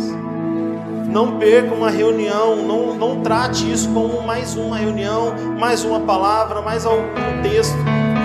Não 1.08 1.38
perca 1.38 1.74
uma 1.74 1.88
reunião, 1.88 2.56
não, 2.56 2.94
não 2.94 3.22
trate 3.22 3.72
isso 3.72 3.88
como 3.88 4.20
mais 4.20 4.54
uma 4.54 4.76
reunião, 4.76 5.34
mais 5.58 5.82
uma 5.82 6.00
palavra, 6.00 6.60
mais 6.60 6.84
algum 6.84 7.42
texto 7.42 7.74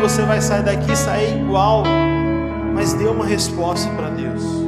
você 0.02 0.24
vai 0.24 0.42
sair 0.42 0.64
daqui 0.64 0.92
e 0.92 0.96
sair 0.96 1.40
igual. 1.40 1.84
Mas 2.74 2.92
dê 2.92 3.06
uma 3.06 3.26
resposta 3.26 3.90
para 3.92 4.10
Deus. 4.10 4.65